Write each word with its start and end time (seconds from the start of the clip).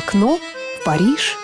Окно 0.00 0.38
в 0.38 0.84
Париж. 0.84 1.36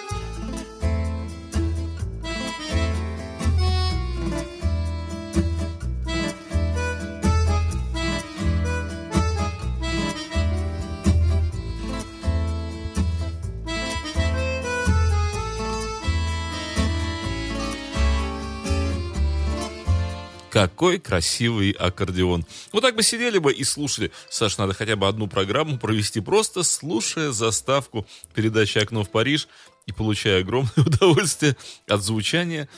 Какой 20.56 20.98
красивый 20.98 21.72
аккордеон. 21.72 22.46
Вот 22.72 22.80
так 22.80 22.96
бы 22.96 23.02
сидели 23.02 23.36
бы 23.36 23.52
и 23.52 23.62
слушали. 23.62 24.10
Саш, 24.30 24.56
надо 24.56 24.72
хотя 24.72 24.96
бы 24.96 25.06
одну 25.06 25.26
программу 25.26 25.78
провести, 25.78 26.20
просто 26.20 26.62
слушая 26.62 27.30
заставку 27.30 28.06
передачи 28.32 28.78
«Окно 28.78 29.04
в 29.04 29.10
Париж» 29.10 29.48
и 29.84 29.92
получая 29.92 30.40
огромное 30.40 30.72
удовольствие 30.78 31.58
от 31.86 32.00
звучания 32.00 32.70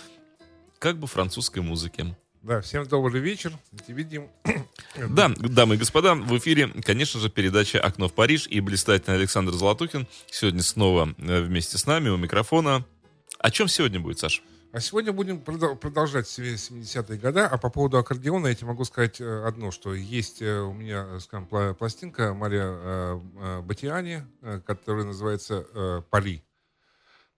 как 0.80 0.98
бы 0.98 1.06
французской 1.06 1.60
музыки. 1.60 2.16
Да, 2.42 2.62
всем 2.62 2.84
добрый 2.84 3.20
вечер. 3.20 3.52
Видим. 3.86 4.26
Да, 4.96 5.28
дамы 5.28 5.76
и 5.76 5.78
господа, 5.78 6.16
в 6.16 6.36
эфире, 6.38 6.66
конечно 6.84 7.20
же, 7.20 7.30
передача 7.30 7.80
«Окно 7.80 8.08
в 8.08 8.12
Париж» 8.12 8.48
и 8.48 8.58
блистательный 8.58 9.18
Александр 9.18 9.52
Золотухин. 9.52 10.08
Сегодня 10.28 10.64
снова 10.64 11.14
э, 11.16 11.42
вместе 11.42 11.78
с 11.78 11.86
нами 11.86 12.08
у 12.08 12.16
микрофона. 12.16 12.84
О 13.38 13.50
чем 13.52 13.68
сегодня 13.68 14.00
будет, 14.00 14.18
Саша? 14.18 14.42
А 14.70 14.80
сегодня 14.80 15.14
будем 15.14 15.40
продолжать 15.40 16.26
70-е 16.26 17.18
годы. 17.18 17.40
А 17.40 17.56
по 17.56 17.70
поводу 17.70 17.96
аккордеона 17.96 18.48
я 18.48 18.54
тебе 18.54 18.66
могу 18.66 18.84
сказать 18.84 19.18
э, 19.18 19.44
одно, 19.46 19.70
что 19.70 19.94
есть 19.94 20.42
э, 20.42 20.60
у 20.60 20.74
меня, 20.74 21.18
скажем, 21.20 21.46
пластинка 21.74 22.34
Мария 22.34 22.66
э, 22.66 23.62
Батиани, 23.62 24.24
которая 24.66 25.06
называется 25.06 26.04
«Пари». 26.10 26.42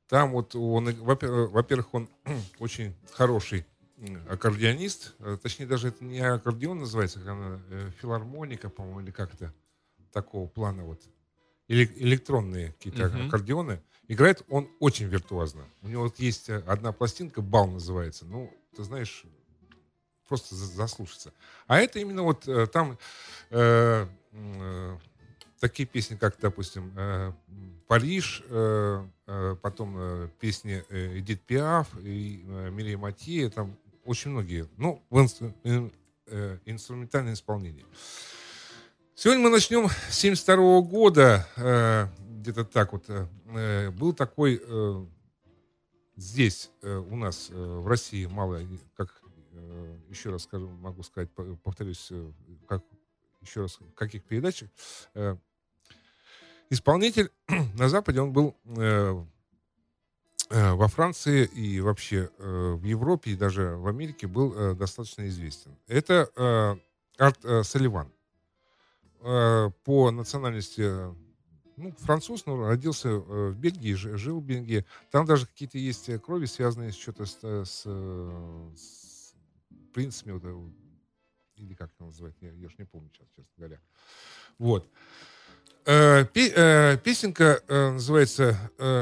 Там 0.09 0.33
вот 0.33 0.57
он, 0.57 0.93
во-первых, 0.93 1.95
он 1.95 2.09
очень 2.59 2.97
хороший 3.13 3.65
аккордеонист, 4.29 5.15
точнее 5.41 5.67
даже 5.67 5.89
это 5.89 6.05
не 6.05 6.19
аккордеон 6.19 6.81
называется, 6.81 7.21
а 7.25 7.91
филармоника, 8.01 8.71
по-моему, 8.71 9.03
или 9.03 9.11
как-то 9.13 9.53
такого 10.13 10.49
плана 10.49 10.85
вот. 10.85 11.01
Электронные 11.69 12.73
какие-то 12.73 13.05
uh-huh. 13.05 13.29
аккордеоны. 13.29 13.81
Играет 14.11 14.43
он 14.49 14.69
очень 14.81 15.07
виртуозно. 15.07 15.63
У 15.83 15.89
него 15.89 16.03
вот 16.03 16.19
есть 16.19 16.49
э, 16.49 16.65
одна 16.67 16.91
пластинка, 16.91 17.43
бал 17.43 17.69
называется. 17.69 18.25
Ну, 18.27 18.53
ты 18.75 18.83
знаешь, 18.83 19.23
просто 20.27 20.57
заслушаться. 20.57 21.33
А 21.69 21.79
это 21.79 22.01
именно 22.01 22.25
вот 22.25 22.49
э, 22.49 22.67
там 22.67 22.99
э, 23.51 24.09
э, 24.33 24.97
такие 25.61 25.87
песни, 25.87 26.17
как, 26.17 26.37
допустим, 26.41 26.93
э, 26.97 27.33
Париж, 27.87 28.43
э, 28.49 29.07
э, 29.29 29.57
потом 29.63 29.95
э, 29.97 30.29
песни 30.41 30.83
Эдит 30.91 31.43
Пиаф 31.43 31.87
и 32.03 32.45
э, 32.45 32.71
Мирия 32.71 32.99
Матье, 32.99 33.49
там 33.49 33.77
очень 34.05 34.33
многие. 34.33 34.67
Ну, 34.77 35.05
в 35.09 35.21
инстру, 35.21 35.55
э, 35.63 36.59
инструментальное 36.65 37.35
исполнение. 37.35 37.87
Сегодня 39.15 39.45
мы 39.45 39.51
начнем 39.51 39.89
с 39.89 40.17
72 40.17 40.81
года. 40.81 42.11
Где-то 42.41 42.65
так 42.65 42.93
вот, 42.93 43.05
э, 43.09 43.27
э, 43.47 43.91
был 43.91 44.13
такой 44.15 44.61
э, 44.63 45.07
здесь 46.17 46.71
у 46.83 47.17
нас 47.17 47.51
в 47.51 47.87
России 47.87 48.27
мало, 48.27 48.61
как 48.97 49.23
еще 50.09 50.31
раз 50.31 50.43
скажу, 50.43 50.69
могу 50.69 51.03
сказать, 51.03 51.31
повторюсь, 51.63 52.13
как 52.69 52.85
еще 53.41 53.63
раз, 53.63 53.79
каких 53.95 54.25
передачах, 54.25 54.69
исполнитель 56.69 57.31
на 57.79 57.89
Западе, 57.89 58.21
он 58.21 58.33
был 58.33 58.55
во 60.51 60.89
Франции 60.89 61.47
и 61.47 61.81
вообще 61.81 62.31
в 62.39 62.85
Европе 62.85 63.31
и 63.31 63.37
даже 63.37 63.77
в 63.77 63.89
Америке 63.89 64.27
был 64.27 64.75
достаточно 64.75 65.27
известен. 65.29 65.75
Это 65.87 66.79
Арт 67.17 67.67
Салливан. 67.67 68.13
По 69.21 70.11
национальности 70.11 71.15
ну, 71.81 71.93
француз, 71.99 72.47
но 72.47 72.67
родился 72.67 73.09
э, 73.09 73.49
в 73.49 73.57
Бельгии, 73.57 73.95
жил 73.95 74.41
в 74.41 74.45
Бельгии. 74.45 74.85
Там 75.11 75.25
даже 75.25 75.47
какие-то 75.47 75.79
есть 75.79 76.09
э, 76.09 76.19
крови, 76.19 76.45
связанные 76.47 76.93
что-то 76.93 77.25
с, 77.25 77.39
э, 77.43 77.65
с, 77.65 77.83
с 78.79 79.35
принцами, 79.95 80.33
вот, 80.33 80.45
или 81.57 81.75
как 81.75 81.91
это 81.95 82.05
называют, 82.05 82.37
я, 82.41 82.53
я 82.53 82.69
же 82.69 82.75
не 82.79 82.85
помню 82.85 83.11
сейчас, 83.13 83.29
честно 83.35 83.53
говоря. 83.57 83.81
Вот. 84.59 84.89
Песенка 85.85 87.63
называется 87.69 88.57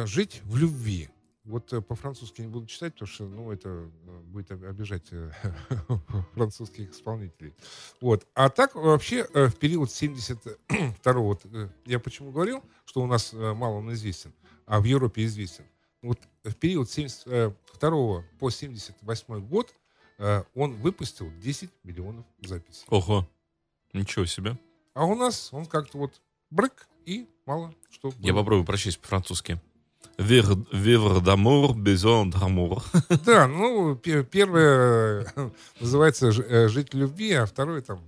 «Жить 0.06 0.40
в 0.44 0.56
любви». 0.56 1.10
Вот 1.48 1.72
э, 1.72 1.80
по-французски 1.80 2.42
не 2.42 2.48
буду 2.48 2.66
читать, 2.66 2.92
потому 2.92 3.08
что, 3.08 3.24
ну, 3.24 3.50
это 3.50 3.70
э, 3.70 4.18
будет 4.24 4.50
обижать 4.50 5.06
э, 5.12 5.32
французских 6.34 6.90
исполнителей. 6.90 7.54
Вот. 8.02 8.26
А 8.34 8.50
так 8.50 8.74
вообще 8.74 9.24
в 9.32 9.56
период 9.56 9.90
72 9.90 11.12
вот, 11.14 11.46
я 11.86 11.98
почему 12.00 12.32
говорил, 12.32 12.62
что 12.84 13.00
у 13.00 13.06
нас 13.06 13.32
мало 13.32 13.76
он 13.76 13.90
известен, 13.94 14.34
а 14.66 14.78
в 14.80 14.84
Европе 14.84 15.24
известен. 15.24 15.64
Вот 16.02 16.18
в 16.44 16.54
период 16.54 16.90
72 16.90 17.54
по 18.38 18.50
78 18.50 19.48
год 19.48 19.74
он 20.54 20.74
выпустил 20.74 21.30
10 21.40 21.70
миллионов 21.82 22.26
записей. 22.42 22.84
Ого, 22.88 23.26
ничего 23.94 24.26
себе. 24.26 24.58
А 24.92 25.06
у 25.06 25.14
нас 25.14 25.48
он 25.52 25.64
как-то 25.64 25.96
вот 25.96 26.20
брык 26.50 26.88
и 27.06 27.26
мало 27.46 27.74
что. 27.90 28.12
Я 28.18 28.34
попробую 28.34 28.66
прочесть 28.66 29.00
по-французски. 29.00 29.58
Vivre 30.18 31.20
d'amour, 31.20 31.74
besoin 31.74 32.26
d'amour. 32.26 32.82
Да, 33.24 33.46
ну, 33.46 33.94
первое 33.96 35.32
называется 35.80 36.28
э, 36.28 36.68
«Жить 36.68 36.92
любви», 36.94 37.32
а 37.32 37.46
второе 37.46 37.82
там... 37.82 38.00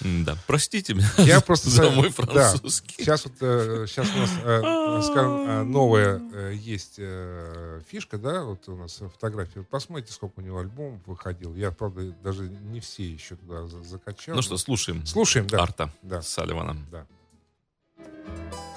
Да, 0.00 0.36
простите 0.46 0.92
меня 0.92 1.08
Я 1.18 1.40
просто 1.40 1.70
за 1.70 1.90
мой 1.90 2.10
французский. 2.10 2.94
Да. 2.98 3.04
Сейчас, 3.04 3.24
вот, 3.24 3.34
сейчас 3.88 4.08
э, 4.08 4.16
у 4.16 4.18
нас, 4.18 4.30
э, 4.42 5.10
скажем, 5.10 5.70
новая 5.70 6.50
есть 6.52 6.98
фишка, 7.86 8.18
да, 8.18 8.42
вот 8.42 8.68
у 8.68 8.76
нас 8.76 9.00
фотография. 9.12 9.62
Посмотрите, 9.62 10.12
сколько 10.12 10.40
у 10.40 10.42
него 10.42 10.58
альбомов 10.58 11.00
выходил. 11.06 11.54
Я, 11.54 11.70
правда, 11.70 12.14
даже 12.22 12.48
не 12.48 12.80
все 12.80 13.04
еще 13.04 13.36
туда 13.36 13.66
закачал. 13.66 14.34
Ну 14.34 14.42
что, 14.42 14.56
слушаем. 14.56 15.06
Слушаем, 15.06 15.46
да. 15.46 15.62
Арта 15.62 15.90
да. 16.02 16.22
Салливана. 16.22 16.76
Да. 16.90 17.06
ton 18.54 18.73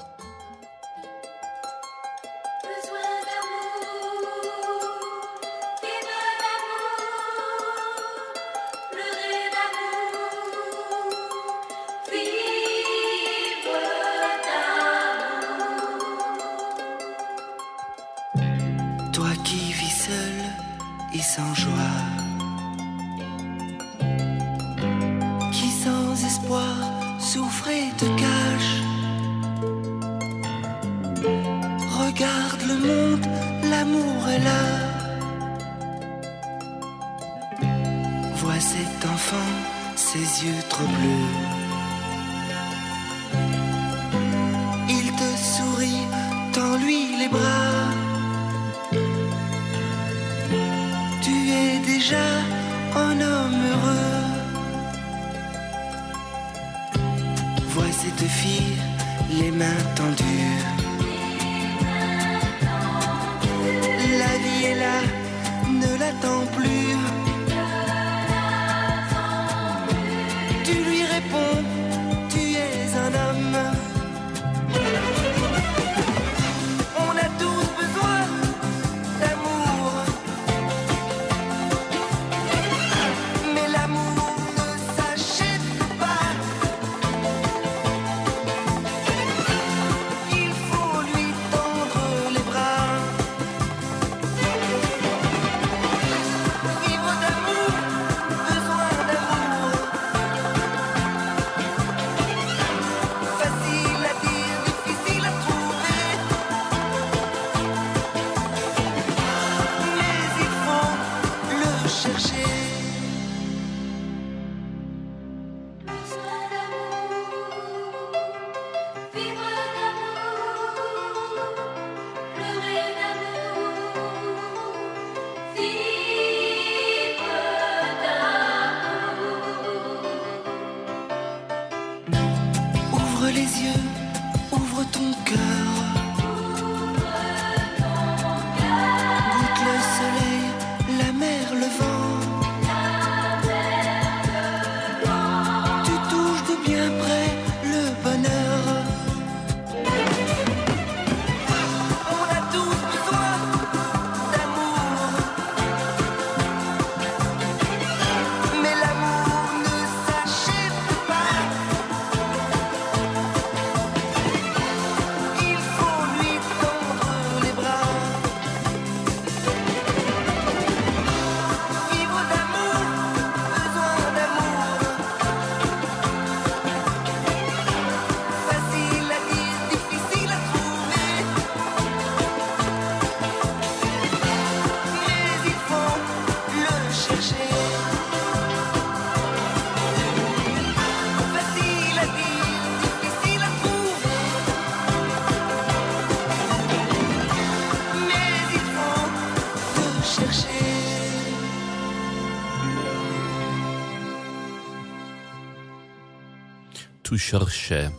Cherche. 207.32 207.92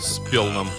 Спел 0.00 0.46
нам. 0.50 0.70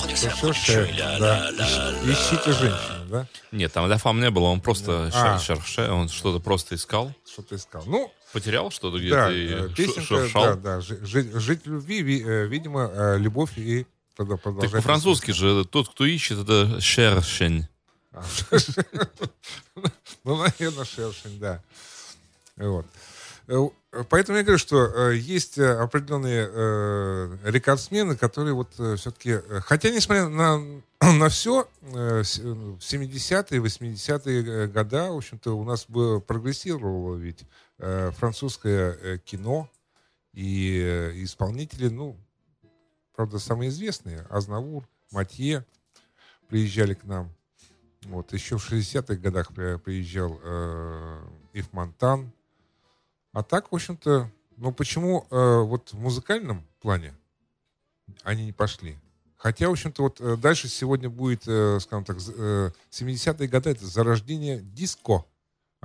Да. 0.00 1.50
Ищ- 1.50 2.12
Ищите 2.12 2.52
женщину, 2.52 3.04
да? 3.10 3.26
Нет, 3.52 3.72
там 3.72 3.86
для 3.86 3.98
фам 3.98 4.20
не 4.20 4.30
было, 4.30 4.44
он 4.46 4.60
просто 4.62 5.10
А. 5.14 5.36
шер- 5.36 5.40
шерше, 5.40 5.90
он 5.90 6.08
что-то 6.08 6.40
просто 6.40 6.74
искал. 6.76 7.12
Что 7.30 7.42
ты 7.42 7.56
искал? 7.56 7.82
Ну, 7.86 8.10
Потерял 8.32 8.70
что-то 8.70 8.96
да, 8.98 9.30
где-то 9.30 9.30
э, 9.30 9.68
и 9.70 9.74
песенка, 9.74 10.00
шуршал. 10.02 10.44
да, 10.44 10.54
да. 10.56 10.80
жи- 10.80 10.98
жи- 11.04 11.38
Жить 11.38 11.64
в 11.66 11.70
любви, 11.72 12.02
ви- 12.02 12.22
э, 12.26 12.46
видимо, 12.46 12.90
э, 12.92 13.18
любовь 13.18 13.56
и 13.56 13.86
прода- 14.16 14.38
Так 14.60 14.70
по-французски 14.72 15.30
же 15.32 15.64
тот, 15.64 15.88
кто 15.90 16.04
ищет, 16.06 16.38
это 16.38 16.80
шершень. 16.80 17.66
А, 18.12 18.22
Ну, 20.24 20.36
наверное, 20.36 20.84
шершень, 20.84 21.38
да. 21.38 21.62
Вот. 22.56 22.86
Э, 23.48 23.68
Поэтому 24.10 24.36
я 24.36 24.44
говорю, 24.44 24.58
что 24.58 24.84
э, 24.84 25.16
есть 25.16 25.56
э, 25.58 25.72
определенные 25.78 26.48
э, 26.50 27.36
рекордсмены, 27.44 28.16
которые 28.16 28.54
вот 28.54 28.74
все-таки... 28.74 29.38
Хотя, 29.62 29.90
несмотря 29.90 30.28
на, 30.28 30.58
на 31.00 31.28
все, 31.28 31.66
в 31.80 31.88
70-е, 31.90 33.60
80-е 33.60 34.66
года, 34.68 35.12
в 35.12 35.16
общем-то, 35.16 35.56
у 35.56 35.64
нас 35.64 35.86
бы 35.88 36.20
прогрессировало 36.20 37.16
ведь 37.16 37.44
э, 37.78 38.10
французское 38.10 38.98
э, 39.00 39.18
кино 39.18 39.70
и 40.34 40.82
э, 40.84 41.22
исполнители, 41.22 41.88
ну, 41.88 42.16
правда, 43.14 43.38
самые 43.38 43.70
известные, 43.70 44.26
Азнавур, 44.28 44.86
Матье 45.10 45.64
приезжали 46.48 46.94
к 46.94 47.04
нам. 47.04 47.32
Вот, 48.02 48.32
еще 48.32 48.58
в 48.58 48.70
60-х 48.70 49.14
годах 49.16 49.54
при- 49.54 49.78
приезжал 49.78 50.38
э, 50.42 51.24
Ив 51.54 51.72
Монтан. 51.72 52.30
А 53.36 53.42
так, 53.42 53.70
в 53.70 53.74
общем-то, 53.74 54.30
ну 54.56 54.72
почему 54.72 55.26
э, 55.30 55.60
вот 55.60 55.92
в 55.92 55.98
музыкальном 55.98 56.66
плане 56.80 57.12
они 58.22 58.46
не 58.46 58.52
пошли? 58.52 58.96
Хотя, 59.36 59.68
в 59.68 59.72
общем-то, 59.72 60.04
вот 60.04 60.22
э, 60.22 60.38
дальше 60.38 60.68
сегодня 60.68 61.10
будет, 61.10 61.46
э, 61.46 61.78
скажем 61.80 62.06
так, 62.06 62.16
э, 62.16 62.70
70-е 62.90 63.46
годы, 63.46 63.68
это 63.68 63.84
зарождение 63.84 64.60
диско. 64.62 65.26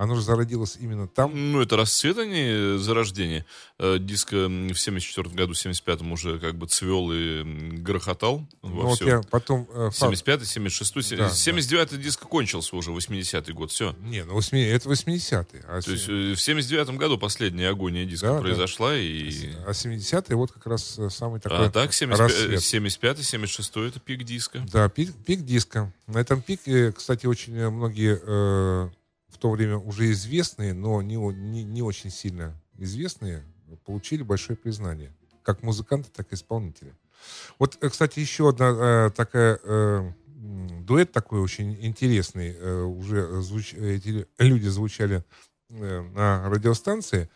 Оно 0.02 0.16
же 0.16 0.22
зародилось 0.22 0.76
именно 0.80 1.06
там. 1.06 1.30
Ну, 1.52 1.60
это 1.60 1.76
расцвет, 1.76 2.18
а 2.18 2.24
не 2.26 2.76
зарождение. 2.78 3.44
Э, 3.78 3.98
Диско 4.00 4.36
м, 4.36 4.68
в 4.68 4.78
74 4.80 5.30
году, 5.30 5.52
в 5.54 5.56
75-м 5.56 6.10
уже 6.10 6.40
как 6.40 6.56
бы 6.56 6.66
цвел 6.66 7.12
и 7.12 7.42
грохотал 7.78 8.44
Ну, 8.62 8.68
во 8.74 8.82
вот 8.88 8.96
всем. 8.96 9.08
я 9.08 9.20
потом... 9.30 9.68
э, 9.72 9.90
факт- 9.94 10.12
75-й, 10.14 10.44
76-й, 10.44 11.16
Да, 11.16 11.28
79-й 11.28 11.98
диско 11.98 12.26
кончился 12.26 12.74
уже, 12.74 12.90
80-й 12.90 13.52
год, 13.52 13.70
все. 13.70 13.94
Не, 14.00 14.24
ну 14.24 14.34
80 14.34 14.74
это 14.74 14.88
80-е. 14.90 15.64
А, 15.68 15.80
То 15.80 15.92
есть 15.92 16.06
се- 16.06 16.32
э, 16.32 16.34
в 16.34 16.38
79-м 16.38 16.96
году 16.96 17.16
последняя 17.16 17.68
агония 17.68 18.04
диска 18.04 18.26
Да, 18.26 18.34
да. 18.34 18.40
произошла, 18.40 18.96
и... 18.96 19.50
а 19.66 19.70
70-е 19.70 20.34
вот 20.36 20.50
как 20.50 20.66
раз 20.66 20.98
э, 20.98 21.08
самый 21.10 21.38
такой 21.40 21.66
А 21.66 21.70
так, 21.70 21.92
75, 21.92 22.18
рассвет. 22.18 22.60
75-й, 22.60 23.22
76-й 23.22 23.88
это 23.88 24.00
пик 24.00 24.24
диска. 24.24 24.66
Да, 24.72 24.88
пик, 24.88 25.14
пик 25.24 25.44
диска. 25.44 25.92
На 26.08 26.18
этом 26.18 26.42
пике, 26.42 26.90
кстати, 26.92 27.26
очень 27.26 27.56
э, 27.56 27.70
многие 27.70 28.20
э, 28.20 28.88
то 29.42 29.50
время 29.50 29.76
уже 29.76 30.12
известные, 30.12 30.72
но 30.72 31.02
не, 31.02 31.16
не, 31.16 31.64
не 31.64 31.82
очень 31.82 32.10
сильно 32.10 32.54
известные, 32.78 33.42
получили 33.84 34.22
большое 34.22 34.56
признание. 34.56 35.12
Как 35.42 35.64
музыканты, 35.64 36.08
так 36.14 36.30
и 36.30 36.36
исполнители. 36.36 36.94
Вот, 37.58 37.76
э, 37.80 37.88
кстати, 37.90 38.20
еще 38.20 38.48
одна 38.48 39.06
э, 39.06 39.10
такая... 39.10 39.58
э, 39.64 40.12
дуэт 40.82 41.10
такой 41.10 41.40
очень 41.40 41.76
интересный. 41.84 42.54
э, 42.56 42.82
уже 42.82 43.42
звуч- 43.42 43.74
эти 43.74 44.28
люди 44.38 44.68
звучали 44.68 45.24
э, 45.70 46.00
на 46.14 46.48
радиостанции. 46.48 47.28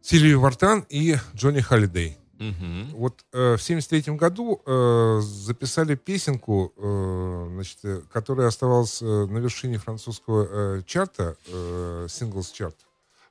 Сильвия 0.00 0.36
Вартан 0.36 0.86
и 0.88 1.16
Джонни 1.34 1.60
Холлидей. 1.60 2.18
Мгм. 2.38 2.90
Вот 2.94 3.24
э, 3.32 3.56
в 3.56 3.62
73 3.62 4.14
году 4.16 4.60
э, 4.66 5.20
записали 5.22 5.94
песенку, 5.94 6.72
э, 6.76 7.48
значит, 7.52 7.78
э, 7.84 8.02
которая 8.12 8.48
оставалась 8.48 9.00
э, 9.00 9.04
на 9.04 9.38
вершине 9.38 9.78
французского 9.78 10.78
э, 10.78 10.82
чарта, 10.84 11.36
э, 11.46 12.06
singles 12.08 12.52
чарт, 12.52 12.76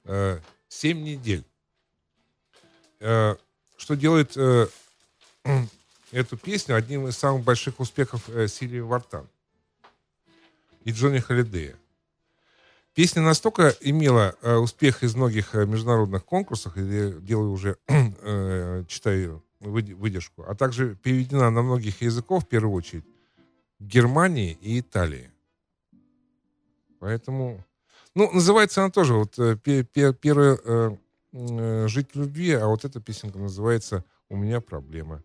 э, 0.05 0.39
7 0.69 1.03
недель. 1.03 1.43
Э, 2.99 3.35
что 3.75 3.95
делает 3.95 4.37
э, 4.37 4.67
эту 6.11 6.37
песню 6.37 6.75
одним 6.75 7.07
из 7.07 7.17
самых 7.17 7.43
больших 7.43 7.81
успехов 7.81 8.29
э, 8.29 8.47
Сильвии 8.47 8.79
Вартан 8.79 9.27
и 10.85 10.91
Джонни 10.91 11.19
Холидея. 11.19 11.75
Песня 12.93 13.23
настолько 13.23 13.75
имела 13.81 14.35
э, 14.41 14.55
успех 14.55 15.03
из 15.03 15.15
многих 15.15 15.55
э, 15.55 15.65
международных 15.65 16.23
конкурсов, 16.25 16.77
и 16.77 16.81
я 16.81 17.09
делаю 17.09 17.51
уже, 17.51 17.77
э, 17.87 18.83
читаю 18.87 19.43
выд- 19.59 19.95
выдержку, 19.95 20.43
а 20.47 20.53
также 20.53 20.95
переведена 20.95 21.49
на 21.49 21.63
многих 21.63 22.03
языков, 22.03 22.43
в 22.43 22.47
первую 22.47 22.75
очередь, 22.75 23.05
Германии 23.79 24.57
и 24.61 24.79
Италии. 24.79 25.31
Поэтому, 26.99 27.65
ну, 28.13 28.31
называется 28.31 28.81
она 28.81 28.91
тоже, 28.91 29.15
вот, 29.15 29.39
э, 29.39 29.57
пе- 29.57 29.83
пе- 29.83 30.13
первое, 30.13 30.59
э, 30.63 30.95
э, 31.31 31.87
«Жить 31.87 32.13
в 32.13 32.19
любви», 32.19 32.51
а 32.51 32.67
вот 32.67 32.85
эта 32.85 33.01
песенка 33.01 33.39
называется 33.39 34.05
«У 34.29 34.37
меня 34.37 34.61
проблема». 34.61 35.23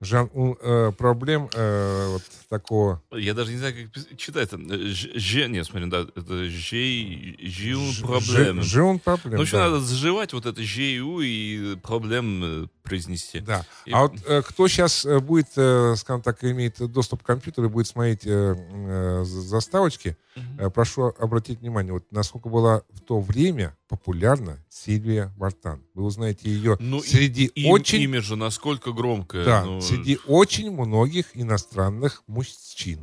Жан, 0.00 0.28
э, 0.34 0.92
проблем 0.96 1.48
э, 1.54 2.08
вот 2.10 2.22
такого 2.50 3.02
Я 3.12 3.32
даже 3.32 3.52
не 3.52 3.58
знаю, 3.58 3.74
как 3.92 4.18
читать. 4.18 4.50
там, 4.50 4.70
э, 4.70 4.88
Ж, 4.88 5.08
Ж- 5.14 5.48
нет, 5.48 5.64
смотри, 5.66 5.88
да, 5.88 6.06
это 6.14 6.44
жей, 6.48 7.38
жил 7.42 7.80
Ж- 7.92 8.02
проблем. 8.02 8.62
Ж- 8.62 8.66
Жон 8.66 8.98
проблем. 8.98 9.36
Ну, 9.36 9.42
еще 9.42 9.56
да. 9.56 9.64
надо 9.70 9.80
заживать 9.80 10.32
вот 10.34 10.44
это 10.44 10.62
жею 10.62 11.20
и 11.20 11.76
проблем 11.76 12.42
э, 12.44 12.66
произнести. 12.82 13.40
Да. 13.40 13.64
И- 13.86 13.90
А 13.92 14.02
вот 14.02 14.12
э, 14.26 14.42
кто 14.42 14.68
сейчас 14.68 15.06
будет, 15.22 15.48
э, 15.56 15.94
скажем 15.96 16.20
так, 16.22 16.44
имеет 16.44 16.76
доступ 16.92 17.22
к 17.22 17.26
компьютеру 17.26 17.66
и 17.68 17.70
будет 17.70 17.86
смотреть 17.86 18.26
э, 18.26 18.54
э, 18.58 19.24
за- 19.24 19.40
заставочки, 19.40 20.16
Мгм. 20.36 20.60
э, 20.60 20.70
прошу 20.70 21.14
обратить 21.18 21.60
внимание, 21.60 21.94
вот 21.94 22.04
насколько 22.10 22.50
была 22.50 22.82
в 22.92 23.00
то 23.00 23.18
время 23.18 23.74
популярна 23.88 24.58
Сильвия 24.68 25.32
Вартан. 25.38 25.80
Вы 25.94 26.04
узнаете 26.04 26.50
ее 26.50 26.76
Ну, 26.80 26.98
и- 26.98 27.06
среди 27.08 27.46
Им- 27.46 27.70
очень, 27.70 28.02
Имя 28.02 28.20
же 28.20 28.36
насколько 28.36 28.92
громкое. 28.92 29.44
да, 29.44 29.64
ну, 29.64 29.80
среди 29.86 30.18
очень 30.26 30.70
многих 30.70 31.26
иностранных 31.34 32.22
мужчин. 32.26 33.00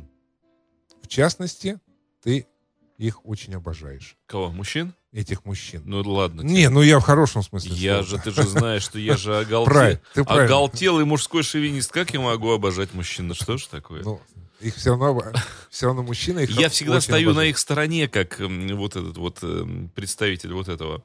В 1.02 1.08
частности, 1.08 1.78
ты 2.22 2.46
их 2.98 3.26
очень 3.26 3.54
обожаешь, 3.54 4.16
Кого, 4.26 4.50
мужчин? 4.50 4.94
этих 5.12 5.44
мужчин. 5.44 5.82
Ну 5.84 6.00
ладно. 6.02 6.42
Не, 6.42 6.68
ну 6.70 6.80
я 6.82 6.98
в 6.98 7.02
хорошем 7.02 7.42
смысле. 7.42 7.72
Я 7.74 8.02
слова. 8.02 8.06
же, 8.06 8.18
ты 8.24 8.30
же 8.30 8.48
знаешь, 8.48 8.82
что 8.82 8.98
я 8.98 9.16
же 9.16 9.32
оголте- 9.40 9.64
Правильно, 9.70 10.00
ты 10.14 10.24
правильно. 10.24 10.46
оголтелый 10.46 11.04
мужской 11.04 11.42
шовинист. 11.42 11.90
Как 11.92 12.12
я 12.14 12.20
могу 12.20 12.50
обожать 12.52 12.94
мужчин? 12.94 13.28
Ну 13.28 13.34
что 13.34 13.58
ж 13.58 13.66
такое? 13.66 14.02
Ну, 14.02 14.20
их 14.60 14.76
все 14.76 14.90
равно, 14.96 15.32
все 15.70 15.86
равно 15.86 16.02
мужчины. 16.02 16.40
Их 16.44 16.50
Я 16.58 16.68
всегда 16.68 17.00
стою 17.00 17.28
на 17.28 17.32
обожают. 17.32 17.50
их 17.50 17.58
стороне, 17.58 18.08
как 18.08 18.38
вот 18.40 18.96
этот 18.96 19.16
вот 19.18 19.42
м, 19.42 19.90
представитель 19.94 20.52
вот 20.52 20.68
этого 20.68 21.02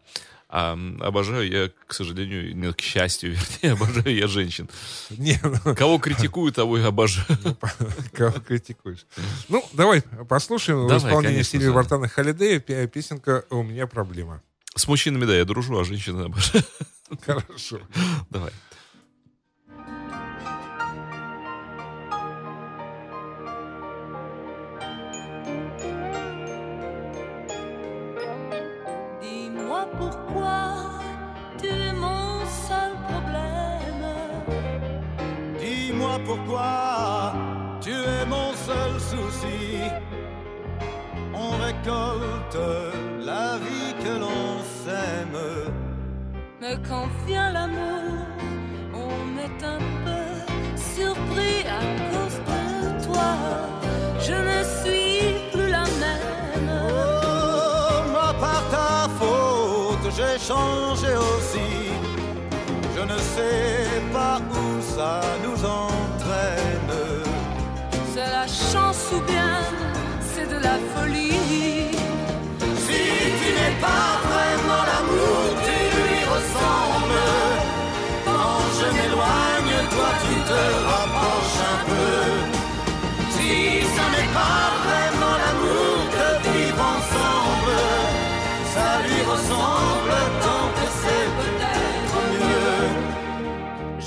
А 0.51 0.71
обожаю 1.01 1.47
я, 1.47 1.69
к 1.85 1.93
сожалению, 1.93 2.55
нет, 2.55 2.75
к 2.75 2.81
счастью, 2.81 3.35
вернее, 3.61 3.73
обожаю 3.73 4.15
я 4.15 4.27
женщин. 4.27 4.67
Не, 5.11 5.39
ну, 5.43 5.75
Кого 5.75 5.99
критикую, 5.99 6.51
того 6.51 6.79
и 6.79 6.81
обожаю. 6.81 7.27
кого 8.13 8.39
критикуешь. 8.39 9.05
Ну, 9.47 9.63
давай 9.73 10.01
послушаем 10.27 10.85
в 10.85 10.87
Давай, 10.87 10.97
исполнении 10.97 11.33
конечно, 11.35 11.51
Сильвии. 11.59 11.67
Вартана 11.71 12.07
Холидея 12.07 12.59
пе- 12.59 12.87
песенка 12.87 13.45
«У 13.51 13.61
меня 13.61 13.85
проблема». 13.85 14.41
С 14.75 14.87
мужчинами, 14.87 15.25
да, 15.25 15.35
я 15.37 15.45
дружу, 15.45 15.77
а 15.79 15.83
женщины 15.85 16.21
обожаю. 16.21 16.63
Хорошо. 17.25 17.79
Давай. 18.31 18.51
Dis-moi 29.21 29.85
pourquoi 29.97 30.18
pourquoi 36.29 37.33
tu 37.81 37.89
es 37.89 38.25
mon 38.35 38.51
seul 38.67 38.93
souci. 39.11 39.61
On 41.33 41.51
récolte 41.67 42.63
la 43.29 43.57
vie 43.65 43.93
que 44.03 44.13
l'on 44.23 44.49
sème. 44.85 45.39
Mais 46.61 46.75
quand 46.87 47.07
vient 47.25 47.51
l'amour, 47.51 48.27
on 49.07 49.21
est 49.45 49.59
un 49.75 49.81
peu 50.05 50.25
surpris 50.93 51.61
à 51.79 51.81
cause 52.11 52.37
de 52.51 53.05
toi. 53.05 53.31
Je 54.27 54.37
ne 54.49 54.59
suis 54.79 55.23
plus 55.51 55.69
la 55.77 55.85
même. 56.03 56.69
Oh, 56.69 58.11
moi 58.13 58.31
par 58.45 58.61
ta 58.75 58.93
faute, 59.19 60.07
j'ai 60.17 60.37
changé 60.49 61.11
aussi. 61.31 61.71
Je 62.95 63.01
ne 63.13 63.17
sais 63.17 64.01
pas 64.13 64.37
où 64.57 64.81
ça 64.81 65.21
nous 65.43 65.59
entraîne. 65.65 65.88
Pas 73.81 74.09
vraiment 74.27 74.83
l'amour, 74.89 75.43
tu 75.65 75.79
lui 75.97 76.19
ressembles. 76.35 77.27
Quand 78.25 78.61
je 78.77 78.87
m'éloigne, 78.95 79.75
toi 79.93 80.09
tu 80.23 80.33
te 80.49 80.61
rapproches 80.91 81.59
un 81.73 81.79
peu. 81.89 82.17
Si 83.35 83.51
ça 83.95 84.05
n'est 84.13 84.31
pas 84.41 84.63
vraiment 84.85 85.35
l'amour 85.43 85.97
de 86.17 86.27
vivre 86.45 86.83
ensemble, 86.97 87.79
ça 88.73 88.89
lui 89.05 89.19
ressemble 89.33 90.15
tant 90.45 90.67
que 90.77 90.85
c'est 91.01 91.27
peut-être 91.39 92.17
mieux. 92.33 92.85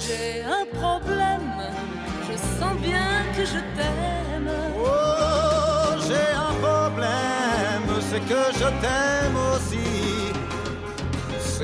J'ai 0.02 0.28
un 0.58 0.64
problème, 0.80 1.52
je 2.28 2.34
sens 2.58 2.74
bien 2.88 3.10
que 3.36 3.44
je 3.44 3.60
t'aime. 3.76 4.52
Oh, 4.78 5.88
j'ai 6.06 6.28
un 6.48 6.54
problème, 6.66 7.86
c'est 8.08 8.24
que 8.30 8.42
je 8.60 8.68
t'aime. 8.82 9.31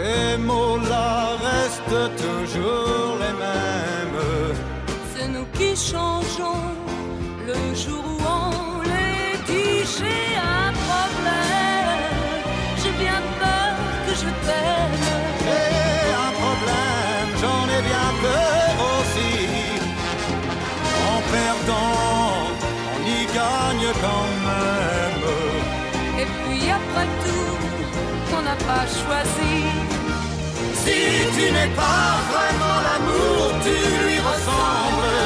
Ces 0.09 0.39
mots-là 0.39 1.37
restent 1.49 2.07
toujours 2.25 3.13
les 3.23 3.35
mêmes. 3.45 4.25
C'est 5.13 5.29
nous 5.35 5.47
qui 5.57 5.71
changeons 5.77 6.65
le 7.51 7.61
jour 7.83 8.03
où 8.13 8.19
on 8.43 8.81
les 8.93 9.37
dit. 9.51 9.81
J'ai 9.97 10.27
un 10.65 10.71
problème, 10.89 12.05
j'ai 12.81 12.95
bien 13.05 13.21
peur 13.43 13.73
que 14.07 14.13
je 14.23 14.29
t'aime. 14.47 14.99
J'ai 15.45 16.11
un 16.29 16.33
problème, 16.43 17.31
j'en 17.43 17.65
ai 17.77 17.83
bien 17.93 18.09
peur 18.27 18.71
aussi. 18.95 19.35
En 21.13 21.19
perdant, 21.37 22.39
on 22.95 23.01
y 23.19 23.23
gagne 23.39 23.89
quand 24.05 24.31
même. 24.49 25.25
Et 26.23 26.29
puis 26.41 26.63
après 26.79 27.09
tout, 27.25 27.53
on 28.37 28.43
n'a 28.49 28.57
pas 28.71 28.85
choisi. 29.01 29.88
Si 30.89 31.05
tu 31.37 31.45
n'es 31.53 31.71
pas 31.85 32.09
vraiment 32.33 32.79
l'amour, 32.87 33.43
tu 33.65 33.77
lui 34.03 34.19
ressembles. 34.31 35.19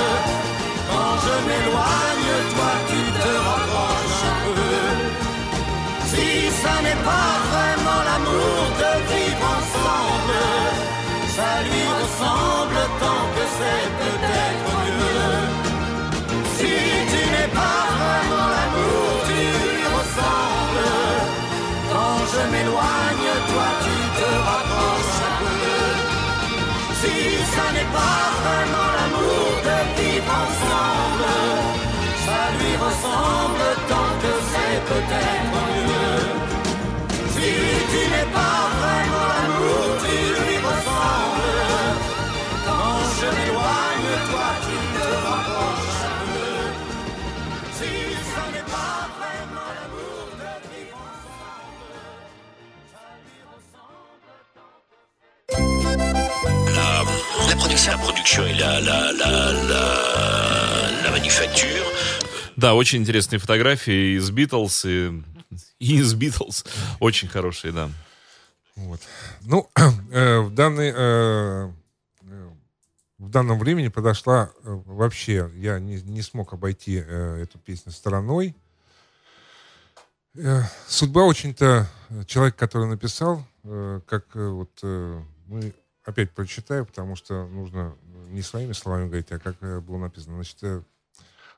Quand 0.91 1.15
je 1.25 1.35
m'éloigne, 1.47 2.31
toi 2.55 2.73
tu 2.91 3.01
te 3.23 3.33
rapproches 3.49 4.23
un 4.33 4.39
peu. 4.57 4.81
Si 6.11 6.29
ça 6.63 6.75
n'est 6.85 7.03
pas 7.11 7.33
vraiment 7.53 8.01
l'amour 8.09 8.63
de 8.83 8.93
vivre 9.11 9.45
ensemble, 9.59 10.43
ça 11.37 11.53
lui 11.69 11.85
ressemble 12.01 12.81
tant 13.03 13.25
que 13.35 13.45
c'est 13.57 13.87
pas 27.97 28.25
vraiment 28.43 28.91
l'amour 28.99 29.51
de 29.69 29.79
vivre 29.97 30.33
ensemble, 30.45 31.31
ça 32.27 32.41
lui 32.59 32.73
ressemble 32.87 33.65
tant 33.93 34.13
que 34.23 34.33
c'est 34.51 34.79
peut-être 34.91 35.59
mieux. 35.87 36.25
Si 37.35 37.53
tu 37.91 38.01
n'es 38.13 38.29
pas 38.39 38.52
la, 57.87 57.93
la 57.93 57.99
production, 57.99 58.47
et 58.47 58.55
la, 58.55 58.81
la, 58.81 59.13
la, 59.13 59.53
la, 59.53 61.03
la 61.05 61.11
manufacture. 61.11 61.85
Да, 62.57 62.75
очень 62.75 63.01
интересные 63.01 63.39
фотографии 63.39 64.17
из 64.19 64.31
Битлз 64.31 64.85
и, 64.85 65.23
и 65.79 65.97
из 66.01 66.15
Битлз. 66.15 66.65
Очень 67.01 67.29
хорошие, 67.29 67.73
да. 67.73 67.91
Вот. 68.77 69.01
Ну, 69.43 69.69
э, 70.13 70.41
в 70.41 70.55
данный 70.55 70.93
э, 70.95 71.71
э, 72.23 72.49
в 73.19 73.29
данном 73.29 73.59
времени 73.59 73.89
подошла 73.89 74.51
э, 74.65 74.81
вообще, 74.87 75.51
я 75.57 75.79
не, 75.79 76.01
не 76.03 76.23
смог 76.23 76.53
обойти 76.53 77.03
э, 77.05 77.43
эту 77.43 77.59
песню 77.59 77.93
стороной. 77.93 78.55
Э, 80.37 80.63
судьба 80.89 81.25
очень-то 81.25 81.89
человек, 82.27 82.57
который 82.57 82.87
написал, 82.89 83.45
э, 83.65 84.01
как 84.07 84.27
э, 84.35 84.47
вот 84.49 84.71
э, 84.83 85.23
мы 85.47 85.73
опять 86.05 86.31
прочитаю, 86.33 86.87
потому 86.87 87.17
что 87.17 87.47
нужно 87.49 87.97
не 88.29 88.43
своими 88.43 88.73
словами 88.73 89.07
говорить, 89.07 89.31
а 89.33 89.39
как 89.39 89.57
э, 89.61 89.81
было 89.81 89.99
написано. 89.99 90.37
Значит, 90.37 90.59
э, 90.63 90.83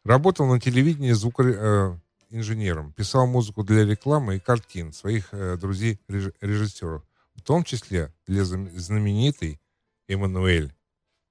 работал 0.04 0.46
на 0.46 0.60
телевидении 0.60 1.12
звукоинженером, 1.12 2.92
писал 2.92 3.26
музыку 3.26 3.64
для 3.64 3.84
рекламы 3.84 4.36
и 4.36 4.40
картин 4.40 4.92
своих 4.92 5.28
э, 5.32 5.56
друзей 5.56 6.00
реж- 6.08 6.34
режиссеров, 6.40 7.02
в 7.34 7.42
том 7.42 7.64
числе 7.64 8.12
для 8.26 8.44
знаменитой 8.44 9.60
Эммануэль 10.08 10.72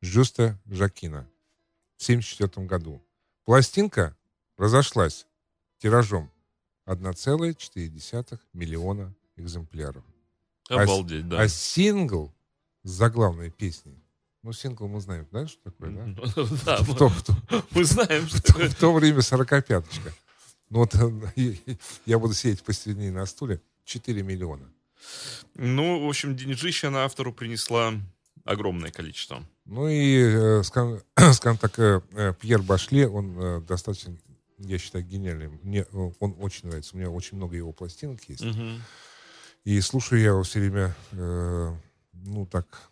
Жюста 0.02 0.60
Жакина 0.66 1.28
в 1.98 2.04
1974 2.04 2.66
году. 2.68 3.02
Пластинка 3.46 4.16
разошлась 4.58 5.28
тиражом 5.78 6.32
1,4 6.86 8.40
миллиона 8.54 9.14
экземпляров. 9.36 10.04
А 10.70 10.84
Обалдеть, 10.84 11.28
да. 11.28 11.42
А 11.42 11.48
сингл 11.48 12.34
с 12.84 12.90
заглавной 12.90 13.50
песней, 13.50 13.98
ну, 14.44 14.52
сингл 14.54 14.88
мы 14.88 15.00
знаем, 15.02 15.28
да, 15.32 15.48
что 15.48 15.72
такое, 15.72 15.92
да? 15.92 16.06
Да, 16.66 16.78
В 16.84 16.96
то- 16.98 17.08
в 17.10 17.24
то- 17.24 17.36
мы 17.72 17.84
знаем, 17.86 18.28
что 18.28 18.38
в 18.38 18.42
то, 18.42 18.70
в 18.70 18.76
то 18.76 18.94
время 18.94 19.22
сорокопяточка. 19.22 20.14
Ну 20.70 20.80
вот 20.80 20.96
э, 20.96 21.56
я 22.06 22.20
буду 22.20 22.34
сидеть 22.34 22.64
посередине 22.64 23.12
на 23.12 23.26
стуле. 23.26 23.62
4 23.86 24.24
миллиона. 24.24 24.70
Ну, 25.56 26.06
в 26.06 26.10
общем, 26.10 26.36
деньжища 26.38 26.90
на 26.90 27.04
автору 27.04 27.34
принесла 27.34 27.94
огромное 28.46 28.92
количество. 28.92 29.44
Ну 29.66 29.88
и, 29.90 30.64
скажем, 30.64 31.02
скажем 31.34 31.58
так, 31.58 31.76
Пьер 32.40 32.62
Башле, 32.62 33.08
он 33.10 33.38
э, 33.38 33.62
достаточно, 33.62 34.16
я 34.60 34.78
считаю, 34.78 35.04
гениальный. 35.06 35.50
Мне 35.64 35.82
э, 35.82 36.12
он 36.20 36.36
очень 36.40 36.68
нравится. 36.70 36.96
У 36.96 36.98
меня 36.98 37.10
очень 37.10 37.36
много 37.38 37.56
его 37.58 37.72
пластинок 37.74 38.22
есть. 38.30 38.44
Мгм. 38.44 38.82
И 39.66 39.80
слушаю 39.82 40.22
я 40.22 40.28
его 40.30 40.44
все 40.44 40.60
время, 40.60 40.96
ну 42.26 42.46
так, 42.46 42.90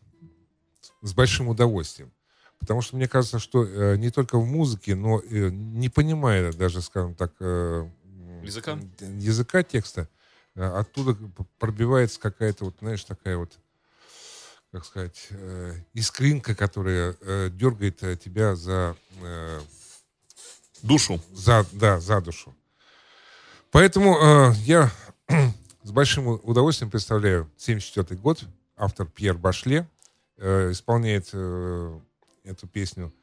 с 1.01 1.13
большим 1.13 1.47
удовольствием. 1.47 2.11
Потому 2.59 2.81
что 2.81 2.95
мне 2.95 3.07
кажется, 3.07 3.39
что 3.39 3.65
э, 3.65 3.97
не 3.97 4.11
только 4.11 4.37
в 4.37 4.45
музыке, 4.45 4.93
но 4.93 5.19
э, 5.19 5.49
не 5.49 5.89
понимая 5.89 6.53
даже, 6.53 6.81
скажем 6.81 7.15
так, 7.15 7.33
э, 7.39 7.89
Языка? 8.43 8.79
языка 8.99 9.63
текста, 9.63 10.07
э, 10.55 10.63
оттуда 10.63 11.17
пробивается 11.57 12.19
какая-то 12.19 12.65
вот, 12.65 12.75
знаешь, 12.79 13.03
такая 13.03 13.37
вот 13.37 13.57
как 14.71 14.85
сказать, 14.85 15.27
э, 15.31 15.73
искринка, 15.93 16.55
которая 16.55 17.17
э, 17.19 17.49
дергает 17.51 18.01
э, 18.03 18.15
тебя 18.15 18.55
за, 18.55 18.95
э, 19.21 19.59
Душу. 20.81 21.19
за, 21.33 21.65
да, 21.73 21.99
за 21.99 22.21
душу. 22.21 22.55
Поэтому 23.71 24.17
э, 24.17 24.53
я 24.59 24.89
с 25.83 25.91
большим 25.91 26.27
удовольствием 26.27 26.89
представляю 26.89 27.49
74 27.57 28.19
год. 28.19 28.45
Автор 28.81 29.05
Пьер 29.05 29.37
Башле 29.37 29.87
э, 30.37 30.71
исполняет 30.71 31.29
э, 31.33 31.99
эту 32.43 32.67
песню. 32.67 33.13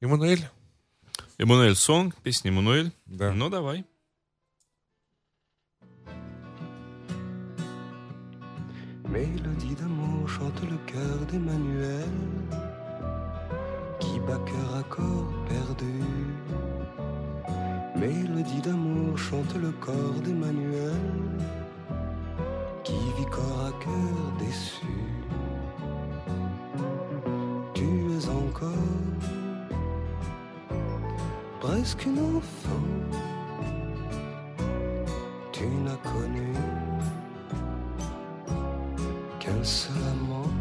Эммануэль, 0.00 0.48
Эммануэль 1.36 1.76
Сонг, 1.76 2.16
песня 2.22 2.50
Эммануэль. 2.50 2.90
да. 3.04 3.34
Ну, 3.34 3.50
давай. 3.50 3.84
Mélodie 9.04 9.74
d'amour 9.74 10.26
chante 10.26 10.62
le 10.70 10.78
cœur 10.90 11.18
d'Emmanuel 11.30 12.08
qui 14.00 14.18
bat 14.20 14.40
cœur 14.46 14.74
à 14.74 14.82
corps 14.84 15.34
perdu. 15.46 16.00
Mélodie 17.94 18.62
d'amour 18.62 19.18
chante 19.18 19.54
le 19.56 19.70
corps 19.72 20.20
d'Emmanuel 20.24 21.53
qui 23.16 23.24
corps 23.26 23.66
à 23.66 23.72
cœur 23.84 24.32
déçu. 24.38 24.86
Tu 27.74 27.84
es 27.84 28.28
encore 28.28 28.70
presque 31.60 32.06
une 32.06 32.18
enfant. 32.36 32.86
Tu 35.52 35.66
n'as 35.66 36.00
connu 36.12 36.52
qu'un 39.40 39.62
seul 39.62 39.96
amant. 40.12 40.52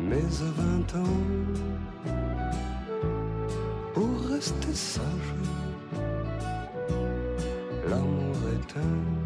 Mais 0.00 0.26
à 0.48 0.50
vingt 0.60 0.94
ans, 1.02 1.22
pour 3.94 4.20
rester 4.30 4.74
sage, 4.74 5.34
l'amour 7.88 8.36
est 8.56 8.78
un 8.78 9.23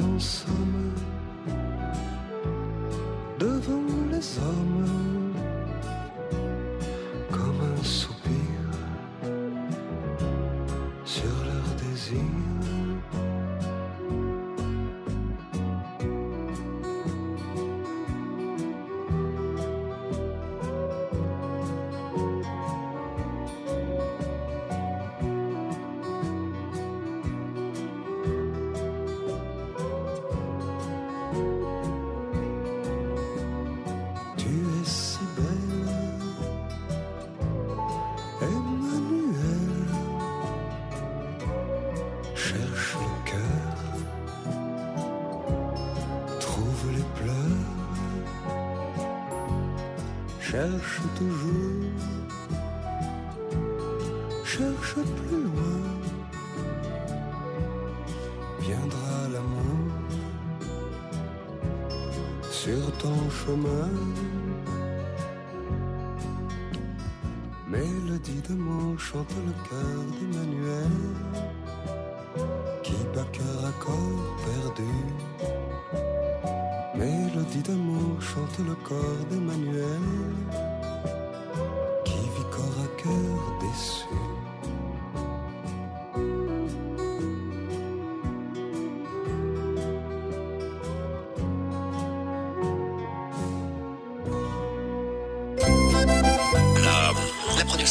en 0.00 0.18
somme 0.18 0.92
devant 3.38 4.10
les 4.10 4.38
hommes 4.38 5.23
chante 69.14 69.36
le 69.46 69.52
cœur 69.68 70.00
d'Emmanuel 70.18 70.90
qui 72.82 72.96
bat 73.14 73.24
cœur 73.32 73.64
à 73.64 73.72
corps 73.84 74.36
perdu. 74.44 74.92
Mélodie 76.96 77.62
d'amour 77.62 78.20
chante 78.20 78.58
le 78.66 78.74
corps 78.74 79.24
d'Emmanuel 79.30 80.23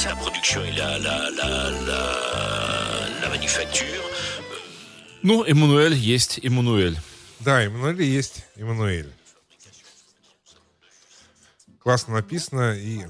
production, 0.03 0.09
la 0.09 0.15
production 0.15 0.63
et 0.65 0.71
la, 0.71 0.99
la, 0.99 1.29
la, 1.31 1.69
la, 1.87 3.21
la 3.21 3.29
manufacture. 3.29 4.03
Ну, 5.21 5.43
Эммануэль 5.45 5.93
есть 5.93 6.39
Эммануэль. 6.43 6.97
Да, 7.39 7.63
Эммануэль 7.63 8.03
есть 8.03 8.45
Эммануэль. 8.57 9.11
Классно 11.79 12.15
написано 12.15 12.75
и 12.77 13.05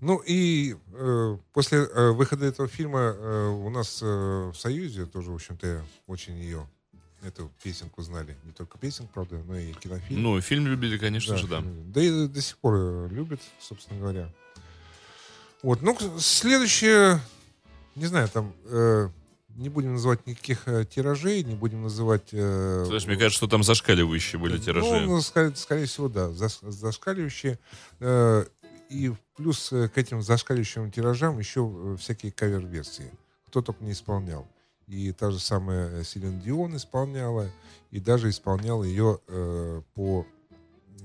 ну 0.00 0.22
и 0.26 0.76
э, 0.92 1.38
после 1.52 1.78
э, 1.78 2.10
выхода 2.10 2.44
этого 2.44 2.68
фильма 2.68 3.14
э, 3.16 3.48
у 3.48 3.70
нас 3.70 4.00
э, 4.02 4.06
в 4.06 4.54
Союзе 4.54 5.06
тоже, 5.06 5.30
в 5.30 5.34
общем-то, 5.34 5.82
очень 6.06 6.36
ее 6.38 6.68
эту 7.22 7.50
песенку 7.62 8.02
знали. 8.02 8.36
Не 8.44 8.52
только 8.52 8.76
песенку, 8.76 9.12
правда, 9.14 9.42
но 9.46 9.56
и 9.56 9.72
кинофильм. 9.72 10.22
Ну, 10.22 10.40
фильм 10.42 10.66
любили, 10.66 10.98
конечно 10.98 11.38
же, 11.38 11.46
да. 11.46 11.60
фильм. 11.60 11.92
Да 11.92 12.02
и 12.02 12.28
до 12.28 12.42
сих 12.42 12.58
пор 12.58 12.74
э, 12.76 13.08
любят, 13.10 13.40
собственно 13.60 13.98
говоря. 13.98 14.30
Вот, 15.64 15.80
ну, 15.80 15.96
следующее, 16.18 17.20
не 17.94 18.04
знаю, 18.04 18.28
там, 18.28 18.52
э, 18.66 19.08
не 19.56 19.70
будем 19.70 19.94
называть 19.94 20.26
никаких 20.26 20.68
э, 20.68 20.84
тиражей, 20.84 21.42
не 21.42 21.54
будем 21.54 21.82
называть... 21.82 22.28
э, 22.32 22.84
Знаешь, 22.86 23.06
мне 23.06 23.16
кажется, 23.16 23.38
что 23.38 23.48
там 23.48 23.62
зашкаливающие 23.64 24.38
были 24.38 24.58
тиражи. 24.58 25.00
ну, 25.06 25.18
скорее, 25.22 25.56
скорее 25.56 25.86
всего, 25.86 26.10
да, 26.10 26.28
зас- 26.28 26.70
зашкаливающие. 26.70 27.58
Э, 28.00 28.44
и 28.90 29.14
плюс 29.36 29.72
э, 29.72 29.88
к 29.88 29.96
этим 29.96 30.20
зашкаливающим 30.20 30.90
тиражам 30.90 31.38
еще 31.38 31.60
э, 31.66 31.96
всякие 31.98 32.30
кавер-версии. 32.30 33.10
Кто 33.46 33.62
только 33.62 33.82
не 33.84 33.92
исполнял. 33.92 34.46
И 34.86 35.12
та 35.12 35.30
же 35.30 35.38
самая 35.40 36.04
Селин 36.04 36.40
Дион 36.42 36.76
исполняла, 36.76 37.50
и 37.90 38.00
даже 38.00 38.28
исполняла 38.28 38.84
ее 38.84 39.18
э, 39.28 39.80
по 39.94 40.26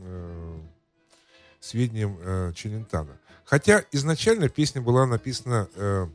э, 0.02 0.60
сведениям 1.62 2.18
э, 2.20 2.52
Челентана. 2.54 3.18
Хотя 3.50 3.84
изначально 3.92 4.48
песня 4.48 4.82
была 4.82 5.08
написана 5.08 5.68
э, 5.76 6.08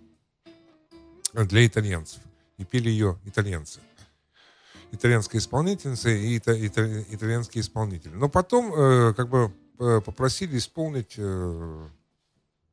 для 1.33 1.66
итальянцев. 1.66 2.20
И 2.59 2.64
пели 2.64 2.88
ее 2.88 3.18
итальянцы 3.25 3.81
итальянская 4.94 5.40
исполнительница 5.40 6.11
и 6.11 6.38
ита- 6.38 6.57
ита- 6.57 7.03
итальянский 7.11 7.61
исполнитель. 7.61 8.12
Но 8.14 8.29
потом 8.29 8.73
э, 8.73 9.14
как 9.14 9.29
бы 9.29 9.53
э, 9.81 10.01
попросили 10.01 10.57
исполнить 10.57 11.14
э, 11.16 11.88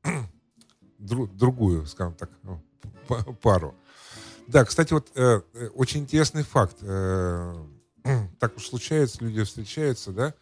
дру- 1.00 1.36
другую, 1.36 1.88
скажем 1.88 2.14
так, 2.14 2.30
ну, 2.44 2.62
пару. 3.42 3.76
Да, 4.48 4.66
кстати, 4.66 4.94
вот 4.94 5.12
э, 5.16 5.42
очень 5.74 6.02
интересный 6.02 6.44
факт. 6.44 6.78
Э, 6.82 7.56
так 8.40 8.56
уж 8.56 8.68
случается, 8.68 9.24
люди 9.24 9.44
встречаются, 9.44 10.12
да. 10.12 10.34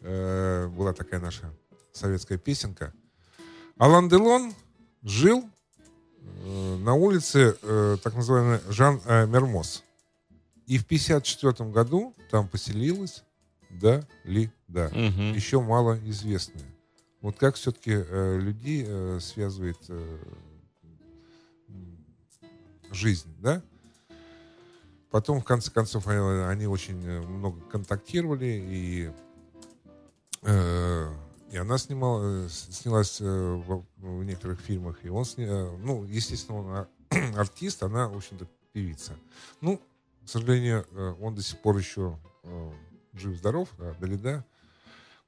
Э, 0.00 0.68
была 0.68 0.94
такая 0.94 1.20
наша 1.20 1.52
советская 1.92 2.38
песенка. 2.38 2.94
Алан 3.80 4.10
Делон 4.10 4.52
жил 5.02 5.48
э, 6.44 6.76
на 6.76 6.92
улице 6.92 7.56
э, 7.62 7.96
так 8.02 8.14
называемый 8.14 8.60
Жан 8.68 9.00
э, 9.06 9.26
Мермоз. 9.26 9.84
И 10.66 10.76
в 10.76 10.84
1954 10.84 11.70
году 11.70 12.14
там 12.30 12.46
поселилась 12.46 13.24
Далида, 13.70 14.90
Мгм. 14.92 15.32
еще 15.32 15.62
малоизвестная. 15.62 16.66
Вот 17.22 17.36
как 17.38 17.54
все-таки 17.56 17.92
людей 17.92 18.84
э, 18.86 19.18
связывает 19.20 19.78
э, 19.88 20.18
жизнь, 22.92 23.34
да? 23.38 23.62
Потом, 25.10 25.40
в 25.40 25.44
конце 25.44 25.70
концов, 25.70 26.06
э, 26.06 26.48
они 26.48 26.66
очень 26.66 27.02
э, 27.04 27.20
много 27.22 27.60
контактировали, 27.62 28.46
и, 28.46 29.10
э, 30.42 31.08
и 31.50 31.56
она 31.56 31.78
снимала, 31.78 32.46
э, 32.46 32.48
снялась 32.48 33.20
э, 33.20 33.24
в, 33.24 33.84
некоторых 34.24 34.60
фильмах, 34.60 34.96
и 35.02 35.08
он 35.08 35.24
сня- 35.24 35.46
э, 35.48 35.76
ну, 35.82 36.04
естественно, 36.04 36.58
он 36.58 36.66
а- 36.74 36.88
артист, 37.36 37.82
она, 37.82 38.08
в 38.08 38.16
общем-то, 38.16 38.46
певица. 38.72 39.12
Ну, 39.60 39.80
к 40.24 40.28
сожалению, 40.28 40.86
э, 40.92 41.14
он 41.20 41.34
до 41.34 41.42
сих 41.42 41.58
пор 41.60 41.76
еще 41.78 42.16
жив-здоров, 43.12 43.68
а 43.78 43.94
Далида 44.00 44.44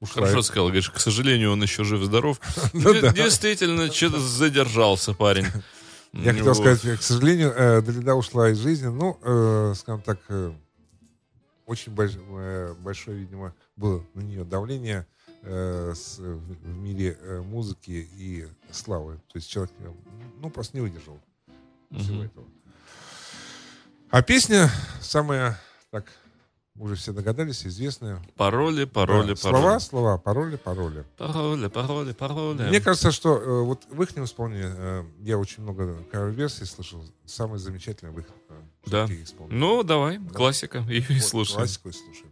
ушла. 0.00 0.22
Хорошо 0.22 0.42
сказал, 0.42 0.66
говоришь, 0.66 0.90
к 0.90 0.98
сожалению, 1.00 1.52
он 1.52 1.62
еще 1.62 1.84
жив-здоров. 1.84 2.40
Ну 2.72 2.92
Де- 2.92 3.00
да. 3.02 3.12
Действительно, 3.12 3.92
что-то 3.92 4.20
задержался 4.20 5.12
парень. 5.14 5.46
Я 6.12 6.32
хотел 6.34 6.54
сказать, 6.54 6.98
к 6.98 7.02
сожалению, 7.02 7.52
Далида 7.82 8.14
ушла 8.14 8.50
из 8.50 8.58
жизни. 8.58 8.86
Ну, 8.86 9.18
скажем 9.74 10.02
так, 10.02 10.20
очень 11.66 11.92
больш- 11.92 12.74
большое, 12.80 13.18
видимо, 13.18 13.54
было 13.76 14.04
на 14.14 14.20
нее 14.20 14.44
давление 14.44 15.06
с- 15.94 16.18
в 16.18 16.66
мире 16.68 17.18
э, 17.20 17.40
музыки 17.42 18.08
и 18.16 18.46
славы. 18.70 19.16
То 19.32 19.38
есть 19.38 19.48
человек, 19.50 19.72
э, 19.80 19.92
ну, 20.40 20.50
просто 20.50 20.76
не 20.76 20.80
выдержал 20.82 21.18
всего 21.90 22.14
Мгм. 22.16 22.22
этого. 22.22 22.46
А 24.10 24.22
песня 24.22 24.70
самая, 25.00 25.58
так, 25.90 26.04
уже 26.78 26.94
все 26.96 27.12
догадались, 27.12 27.66
известная. 27.66 28.22
Пароли, 28.36 28.84
пароли, 28.84 29.28
Да, 29.30 29.36
Слова, 29.36 29.60
пароли. 29.62 29.78
слова, 29.80 30.18
пароли, 30.18 30.56
пароли. 30.56 31.04
Пароли, 31.18 31.68
пароли, 31.68 32.12
пароли. 32.12 32.62
Мне 32.68 32.80
кажется, 32.80 33.10
что 33.10 33.36
э, 33.38 33.62
вот 33.62 33.84
в 33.90 34.02
их 34.02 34.16
исполнении 34.16 34.66
э, 34.74 35.04
я 35.20 35.38
очень 35.38 35.62
много 35.62 36.02
кавер-версий 36.12 36.64
слышал. 36.66 37.04
Самый 37.26 37.58
замечательный 37.58 38.10
в 38.12 38.18
их 38.20 38.26
э, 38.48 38.54
Да. 38.86 39.04
исполнении. 39.06 39.58
Ну, 39.58 39.82
давай, 39.82 40.18
классика. 40.18 40.78
И, 40.90 40.98
и 40.98 41.14
Вот, 41.14 41.22
слушаем. 41.22 41.58
Классику 41.58 41.88
и 41.88 41.92
слушаем. 41.92 42.31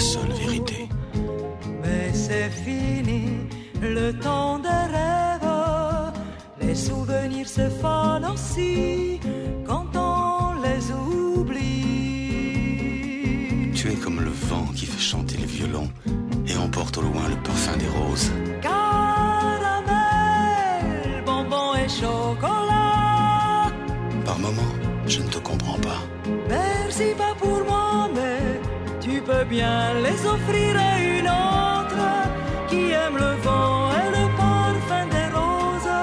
Seule 0.00 0.32
vérité. 0.32 0.88
Mais 1.82 2.12
c'est 2.12 2.50
fini, 2.50 3.22
le 3.80 4.12
temps 4.12 4.58
des 4.58 4.68
rêves. 4.68 5.28
Les 6.60 6.74
souvenirs 6.74 7.48
se 7.48 7.68
fanent 7.68 8.26
aussi 8.32 9.20
quand 9.66 9.86
on 9.94 10.54
les 10.62 10.82
oublie. 10.92 11.70
Tu 13.74 13.90
es 13.92 13.96
comme 13.96 14.20
le 14.20 14.30
vent 14.30 14.66
qui 14.76 14.86
fait 14.86 15.00
chanter 15.12 15.36
les 15.38 15.46
violons 15.46 15.90
et 16.46 16.56
emporte 16.56 16.98
au 16.98 17.02
loin 17.02 17.28
le 17.28 17.36
parfum 17.42 17.76
des 17.76 17.88
roses. 17.88 18.30
Caramel, 18.62 19.92
bonbons 21.24 21.74
et 21.74 21.88
chocolat. 21.88 23.70
Par 24.24 24.38
moments, 24.38 24.74
je 25.06 25.20
ne 25.20 25.28
te 25.28 25.38
comprends 25.38 25.78
pas. 25.78 26.00
Merci 26.48 27.14
pas 27.16 27.34
pour 27.38 27.64
moi, 27.68 27.79
tu 29.20 29.32
peux 29.32 29.44
bien 29.44 29.94
les 30.02 30.26
offrir 30.26 30.76
à 30.76 30.98
une 31.00 31.28
autre 31.28 32.06
qui 32.68 32.90
aime 32.90 33.16
le 33.16 33.32
vent 33.42 33.90
et 34.00 34.10
le 34.18 34.26
parfum 34.36 35.06
des 35.16 35.28
roses. 35.36 35.98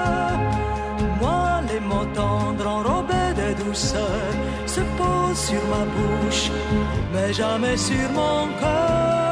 Moi, 1.20 1.60
les 1.72 1.80
mots 1.80 2.08
tendres 2.14 2.66
enrobés 2.66 3.32
de 3.36 3.64
douceur 3.64 4.30
se 4.66 4.80
posent 4.98 5.44
sur 5.50 5.62
ma 5.72 5.84
bouche, 5.94 6.50
mais 7.12 7.32
jamais 7.32 7.76
sur 7.76 8.08
mon 8.12 8.46
cœur. 8.60 9.27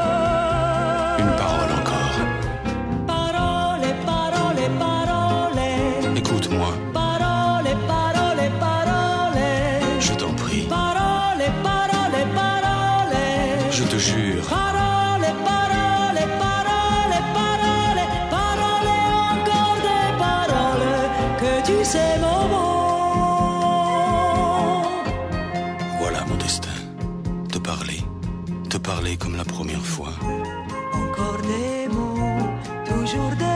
Te 13.96 14.02
jure, 14.02 14.42
Parole, 14.48 15.26
parole, 15.50 16.20
parole, 16.44 17.18
parole. 17.38 18.02
Parole, 18.36 18.90
encore 19.32 19.78
des 19.88 20.08
paroles 20.24 20.94
que 21.40 21.52
tu 21.66 21.76
sais 21.92 22.14
mon 22.24 22.42
mot. 22.52 22.76
voilà 26.00 26.20
mon 26.28 26.36
destin. 26.36 26.78
Te 27.52 27.58
parler, 27.58 28.00
te 28.68 28.76
parler 28.76 29.16
comme 29.16 29.36
la 29.36 29.44
première 29.44 29.86
fois. 29.94 30.12
Encore 31.02 31.40
des 31.52 31.88
mots, 31.94 32.48
toujours 32.90 33.34
des 33.42 33.55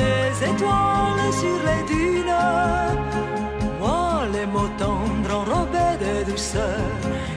les 0.00 0.44
étoiles 0.50 1.32
sur 1.42 1.58
les 1.68 1.82
dunes. 1.92 2.38
Moi, 3.80 4.24
les 4.32 4.46
mots 4.46 4.70
tendres 4.78 5.34
enrobés 5.40 5.96
de 6.04 6.30
douceur 6.30 6.80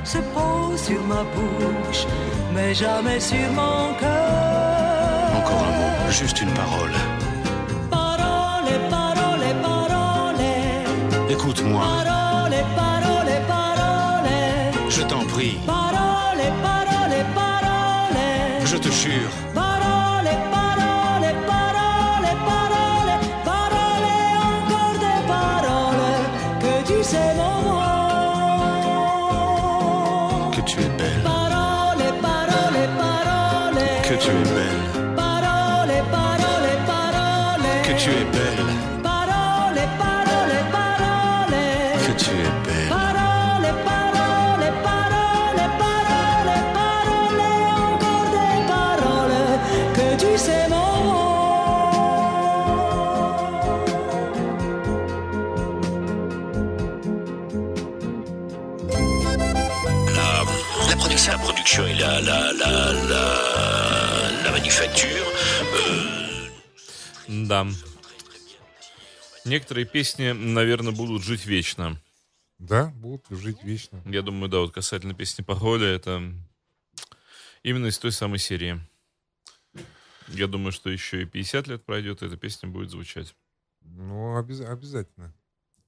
se 0.04 0.20
posent 0.36 0.82
sur 0.84 1.02
ma 1.04 1.24
bouche, 1.36 2.06
mais 2.54 2.74
jamais 2.74 3.20
sur 3.20 3.48
mon 3.54 3.94
cœur. 4.00 5.38
Encore 5.40 5.64
un 5.70 5.74
mot, 5.80 6.12
juste 6.12 6.42
une 6.42 6.52
parole. 6.52 6.92
Parole, 7.90 8.72
parole, 8.90 9.46
parole. 9.62 10.44
Écoute-moi, 11.30 11.82
Parole, 11.82 12.56
parole, 12.76 13.34
parole. 13.48 14.90
je 14.90 15.02
t'en 15.02 15.24
prie, 15.26 15.58
Parole, 15.66 16.44
parole, 16.64 17.18
parole. 17.36 18.66
je 18.66 18.78
te 18.78 18.90
jure. 18.92 19.32
tu 26.86 27.04
sais 27.04 27.34
mon 27.36 27.62
nom. 27.68 27.82
Que 30.52 30.62
tu 30.62 30.80
es 30.80 30.90
belle. 31.00 31.22
Parole, 31.24 32.06
parole, 32.22 32.82
parole. 33.02 33.86
Que 34.08 34.16
tu 34.24 34.30
es 34.30 34.50
belle. 34.56 34.84
Parole, 35.16 35.98
parole, 36.16 36.72
parole. 36.92 37.70
Que 37.84 37.94
tu 38.02 38.10
es 38.10 38.26
belle. 38.34 38.45
La, 62.20 62.52
la, 62.52 62.52
la, 62.54 62.92
la, 63.10 64.32
la 64.44 64.52
manufacture. 64.52 65.26
euh, 65.74 66.50
Да. 67.48 67.68
Некоторые 69.46 69.86
песни, 69.86 70.32
наверное, 70.32 70.92
будут 70.94 71.24
жить 71.24 71.46
вечно. 71.46 72.00
Да, 72.58 72.88
будут 72.96 73.26
жить 73.30 73.62
вечно. 73.64 74.02
Я 74.06 74.22
думаю, 74.22 74.50
да, 74.50 74.60
вот 74.60 74.74
касательно 74.74 75.14
песни 75.14 75.44
Пароля, 75.44 75.88
это 75.88 76.34
именно 77.64 77.88
из 77.88 77.98
той 78.00 78.12
самой 78.12 78.40
серии. 78.40 78.80
Я 80.30 80.48
думаю, 80.48 80.72
что 80.72 80.90
еще 80.90 81.22
и 81.22 81.26
50 81.26 81.68
лет 81.68 81.86
пройдет, 81.86 82.24
и 82.24 82.26
эта 82.26 82.38
песня 82.38 82.68
будет 82.70 82.90
звучать. 82.90 83.36
Ну, 83.82 84.36
обяз- 84.40 84.62
обязательно. 84.68 85.34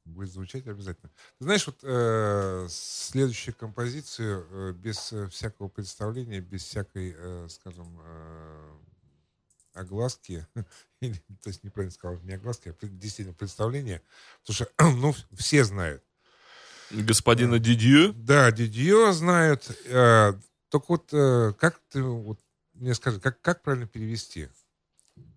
Будет 0.08 0.32
звучать 0.32 0.66
обязательно. 0.68 1.12
Ты 1.38 1.46
знаешь, 1.46 1.68
вот 1.68 1.80
э, 1.84 2.68
следующую 2.70 3.54
композицию 3.56 4.48
э, 4.50 4.72
без 4.74 5.12
э, 5.14 5.28
всякого 5.28 5.68
представления, 5.68 6.40
без 6.40 6.64
всякой, 6.64 7.14
э, 7.18 7.48
скажем, 7.50 8.00
э, 8.02 8.78
огласки, 9.74 10.48
или, 11.02 11.18
то 11.42 11.50
есть 11.50 11.64
неправильно 11.64 11.94
сказал, 11.94 12.20
не 12.22 12.34
огласки, 12.34 12.70
а 12.70 12.86
действительно 12.88 13.36
представление, 13.36 14.02
потому 14.42 14.56
что, 14.56 14.68
ну, 14.98 15.14
все 15.36 15.64
знают. 15.64 16.04
Господина 16.90 17.60
Дидью, 17.60 18.14
Да, 18.14 18.50
Дидье 18.52 19.12
знают. 19.12 19.70
э, 19.86 20.34
только 20.70 20.86
вот 20.88 21.10
э, 21.12 21.54
как 21.60 21.80
ты, 21.90 22.02
вот, 22.02 22.40
мне 22.74 22.94
скажи, 22.96 23.20
как, 23.20 23.42
как 23.42 23.62
правильно 23.62 23.88
перевести 23.88 24.48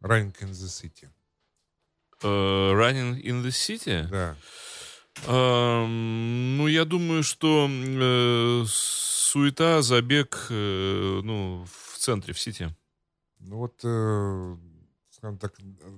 Running 0.00 0.34
in 0.40 0.50
the 0.50 0.68
City? 0.68 1.08
Э, 2.22 2.26
Running 2.26 3.22
in 3.22 3.42
the 3.42 3.50
City. 3.50 4.08
Да. 4.08 4.36
Эм, 5.26 6.56
ну, 6.56 6.66
я 6.66 6.84
думаю, 6.84 7.22
что 7.22 7.68
э, 7.70 8.64
суета, 8.66 9.82
забег, 9.82 10.46
э, 10.50 11.20
ну, 11.22 11.66
в 11.66 11.98
центре, 11.98 12.32
в 12.32 12.38
Сити. 12.40 12.74
Ну 13.40 13.56
вот, 13.56 13.78
скажем 15.10 15.38
так, 15.38 15.54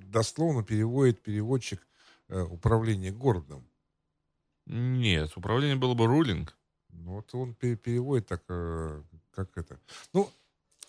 дословно 0.07 0.63
переводит 0.63 1.21
переводчик 1.21 1.85
управление 2.29 3.11
городом. 3.11 3.67
Нет, 4.67 5.37
управление 5.37 5.75
было 5.75 5.95
бы 5.95 6.07
рулинг. 6.07 6.57
Ну 6.91 7.15
вот 7.17 7.35
он 7.35 7.55
пе- 7.55 7.75
переводит 7.77 8.29
так, 8.29 8.45
как 9.35 9.57
это. 9.57 9.81
Ну, 10.13 10.31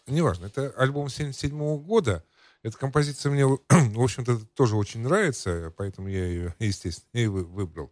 неважно, 0.06 0.46
это 0.46 0.70
альбом 0.78 1.10
77 1.10 1.78
года. 1.80 2.24
Эта 2.64 2.78
композиция 2.78 3.32
мне, 3.32 3.46
в 3.70 4.02
общем-то, 4.02 4.40
тоже 4.56 4.78
очень 4.78 5.02
нравится, 5.02 5.74
поэтому 5.78 6.08
я 6.08 6.26
ее, 6.26 6.56
естественно, 6.60 7.22
и 7.22 7.28
вы- 7.28 7.44
выбрал. 7.44 7.92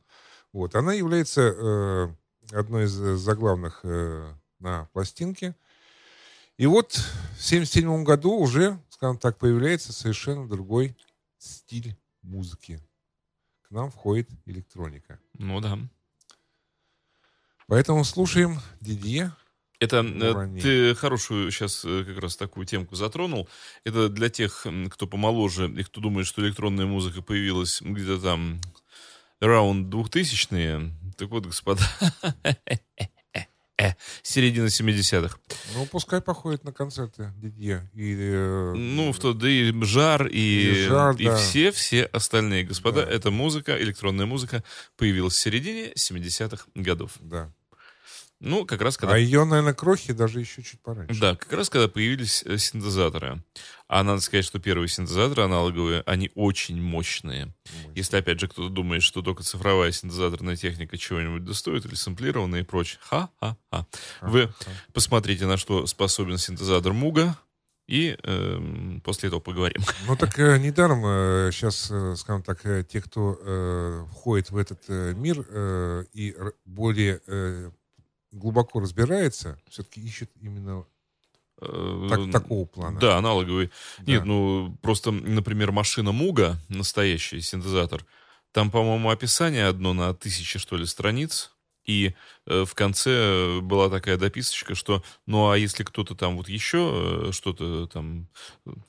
Вот, 0.54 0.76
она 0.76 0.94
является 0.94 1.42
э, 1.42 2.08
одной 2.54 2.86
из 2.86 3.00
э, 3.00 3.18
заглавных 3.18 3.82
э, 3.84 4.34
на 4.60 4.86
пластинке. 4.94 5.56
И 6.58 6.66
вот 6.66 6.94
в 6.94 7.42
77 7.42 8.04
году 8.04 8.34
уже, 8.34 8.80
скажем 8.90 9.18
так, 9.18 9.38
появляется 9.38 9.94
совершенно 9.94 10.48
другой 10.48 10.96
стиль 11.38 11.98
музыки. 12.22 12.80
К 13.64 13.72
нам 13.72 13.92
входит 13.92 14.30
электроника. 14.46 15.20
Ну 15.34 15.60
да. 15.60 15.78
Поэтому 17.68 18.04
слушаем 18.04 18.60
Дидье. 18.80 19.34
Это 19.82 20.06
э, 20.06 20.62
ты 20.62 20.94
хорошую 20.94 21.50
сейчас 21.50 21.82
как 21.82 22.20
раз 22.20 22.38
такую 22.38 22.68
темку 22.68 22.96
затронул. 22.96 23.50
Это 23.84 24.10
для 24.10 24.30
тех, 24.30 24.68
кто 24.92 25.08
помоложе 25.08 25.68
и 25.70 25.84
кто 25.84 26.02
думает, 26.02 26.28
что 26.28 26.46
электронная 26.46 26.86
музыка 26.86 27.24
появилась 27.24 27.82
где-то 27.82 28.22
там 28.22 28.62
раунд 29.40 29.92
2000-е. 29.92 30.92
Так 31.18 31.30
вот, 31.30 31.48
господа, 31.48 31.82
середина 34.22 34.68
70-х. 34.68 35.38
Ну, 35.74 35.88
пускай 35.88 36.22
походит 36.22 36.64
на 36.64 36.72
концерты 36.72 37.34
Дидье. 37.38 37.90
И, 37.96 38.16
э, 38.20 38.74
Ну, 38.76 39.12
в 39.12 39.20
тот, 39.20 39.40
да 39.40 39.50
и 39.50 39.74
Жар, 39.84 40.28
и, 40.28 40.38
И 40.38 40.86
Жар, 40.86 41.16
и 41.16 41.26
да. 41.26 41.38
все-все 41.38 42.04
остальные 42.04 42.66
господа. 42.66 43.04
Да. 43.04 43.12
Эта 43.12 43.32
музыка, 43.32 43.82
электронная 43.82 44.28
музыка 44.28 44.64
появилась 44.96 45.34
в 45.34 45.40
середине 45.40 45.92
70-х 45.94 46.66
годов. 46.76 47.14
Да. 47.20 47.52
Ну, 48.44 48.66
как 48.66 48.82
раз 48.82 48.98
когда 48.98 49.14
А 49.14 49.18
ее, 49.20 49.46
наверное, 49.46 49.76
крохи 49.76 50.14
даже 50.14 50.40
еще 50.40 50.64
чуть 50.64 50.82
пораньше. 50.82 51.22
Да, 51.22 51.36
как 51.36 51.54
раз 51.54 51.70
когда 51.70 51.88
появились 51.88 52.44
э, 52.44 52.58
синтезаторы. 52.58 53.44
А 53.88 54.04
надо 54.04 54.20
сказать, 54.22 54.46
что 54.46 54.58
первые 54.58 54.88
синтезаторы 54.88 55.44
аналоговые, 55.44 56.02
они 56.08 56.32
очень 56.34 56.82
мощные. 56.82 57.54
Если, 57.94 58.18
опять 58.18 58.40
же, 58.40 58.48
кто-то 58.48 58.70
думает, 58.70 59.04
что 59.04 59.22
только 59.22 59.44
цифровая 59.44 59.92
синтезаторная 59.92 60.56
техника 60.56 60.98
чего-нибудь 60.98 61.46
достоит, 61.46 61.86
или 61.86 61.94
сэмплированная 61.94 62.62
и 62.62 62.64
прочее. 62.64 63.00
Ха-ха-ха. 63.04 63.86
Вы 64.22 64.52
посмотрите, 64.92 65.46
на 65.46 65.58
что 65.58 65.86
способен 65.86 66.40
синтезатор 66.40 66.94
Муга, 66.94 67.38
и 67.88 68.18
эм, 68.24 69.02
после 69.04 69.28
этого 69.28 69.42
поговорим. 69.42 69.84
Ну 70.08 70.16
так 70.16 70.40
э, 70.40 70.58
недаром 70.58 71.52
сейчас, 71.52 71.92
скажем 72.20 72.42
так, 72.42 72.66
э, 72.66 72.84
те, 72.84 73.02
кто 73.02 73.38
э, 73.40 74.06
входит 74.12 74.50
в 74.50 74.58
этот 74.58 74.82
э, 74.88 75.14
мир 75.14 75.46
э, 75.48 76.06
и 76.14 76.36
более 76.66 77.22
э, 77.28 77.70
глубоко 78.32 78.80
разбирается, 78.80 79.60
все-таки 79.70 80.02
ищут 80.02 80.30
именно 80.40 80.86
Э, 81.64 82.08
так- 82.10 82.32
такого 82.32 82.66
плана. 82.66 83.00
Да, 83.00 83.18
аналоговый. 83.18 83.70
Да. 84.00 84.04
Нет, 84.14 84.26
ну 84.26 84.76
просто, 84.82 85.12
например, 85.12 85.72
машина 85.72 86.12
Муга, 86.12 86.60
настоящий 86.70 87.40
синтезатор, 87.42 88.04
там, 88.52 88.72
по-моему, 88.72 89.12
описание 89.12 89.68
одно 89.68 89.94
на 89.94 90.14
тысячи, 90.16 90.58
что 90.58 90.76
ли, 90.76 90.86
страниц. 90.88 91.52
И 91.86 92.14
э, 92.46 92.64
в 92.64 92.74
конце 92.76 93.60
была 93.60 93.90
такая 93.90 94.18
дописочка, 94.18 94.76
что 94.76 95.04
ну 95.26 95.50
а 95.50 95.58
если 95.58 95.84
кто-то 95.84 96.16
там 96.16 96.38
вот 96.38 96.48
еще 96.48 97.28
э, 97.28 97.32
что-то 97.32 97.88
там 97.88 98.28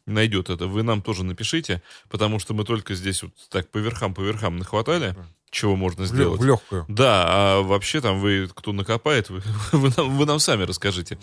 найдет 0.07 0.51
это, 0.51 0.67
вы 0.67 0.83
нам 0.83 1.01
тоже 1.03 1.25
напишите, 1.25 1.83
потому 2.11 2.39
что 2.39 2.53
мы 2.55 2.65
только 2.65 2.95
здесь 2.95 3.23
вот 3.23 3.33
так 3.49 3.71
по 3.71 3.79
верхам, 3.79 4.13
по 4.15 4.21
верхам 4.21 4.57
нахватали, 4.59 5.13
Да. 5.17 5.27
Чего 5.53 5.77
можно 5.77 6.07
сделать. 6.07 6.41
в 6.41 6.45
легкую. 6.45 6.85
Да, 6.89 7.25
а 7.29 7.63
вообще 7.63 8.01
там 8.01 8.21
вы, 8.21 8.49
кто 8.53 8.73
накопает, 8.73 9.31
вы, 9.31 9.43
вы 9.73 9.93
нам, 9.97 10.17
вы 10.17 10.27
нам 10.27 10.41
сами 10.41 10.65
расскажите. 10.65 11.19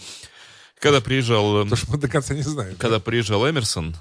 Когда 0.80 1.02
приезжал... 1.02 1.58
эм, 1.58 1.64
Потому 1.64 1.78
что 1.78 1.92
мы 1.92 1.98
до 1.98 2.08
конца 2.08 2.34
не 2.34 2.44
знаем. 2.44 2.78
когда 2.78 3.00
приезжал 3.00 3.50
Эмерсон 3.50 3.98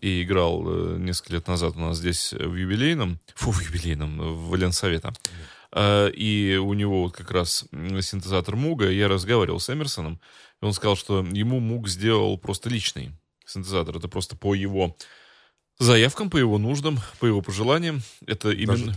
и 0.00 0.22
играл 0.22 0.62
э, 0.66 0.96
несколько 0.98 1.32
лет 1.32 1.48
назад 1.48 1.74
у 1.76 1.80
нас 1.80 1.96
здесь 1.96 2.32
в 2.32 2.54
юбилейном, 2.54 3.18
фу, 3.34 3.50
в 3.50 3.60
юбилейном, 3.62 4.48
в 4.48 4.54
Ленсовета, 4.54 5.12
э, 5.72 6.10
и 6.10 6.56
у 6.56 6.74
него 6.74 7.04
вот 7.04 7.16
как 7.16 7.30
раз 7.30 7.64
синтезатор 7.72 8.54
Муга, 8.54 8.90
я 8.90 9.08
разговаривал 9.08 9.58
с 9.58 9.70
Эмерсоном, 9.70 10.20
и 10.60 10.64
он 10.64 10.72
сказал, 10.74 10.94
что 10.94 11.20
ему 11.32 11.58
Муг 11.58 11.88
сделал 11.88 12.38
просто 12.38 12.68
личный 12.68 13.12
синтезатор, 13.46 13.96
это 13.96 14.08
просто 14.08 14.36
по 14.36 14.54
его 14.54 14.94
заявкам, 15.78 16.30
по 16.30 16.36
его 16.36 16.58
нуждам, 16.58 17.00
по 17.18 17.26
его 17.26 17.42
пожеланиям. 17.42 18.02
Это 18.26 18.50
именно... 18.50 18.94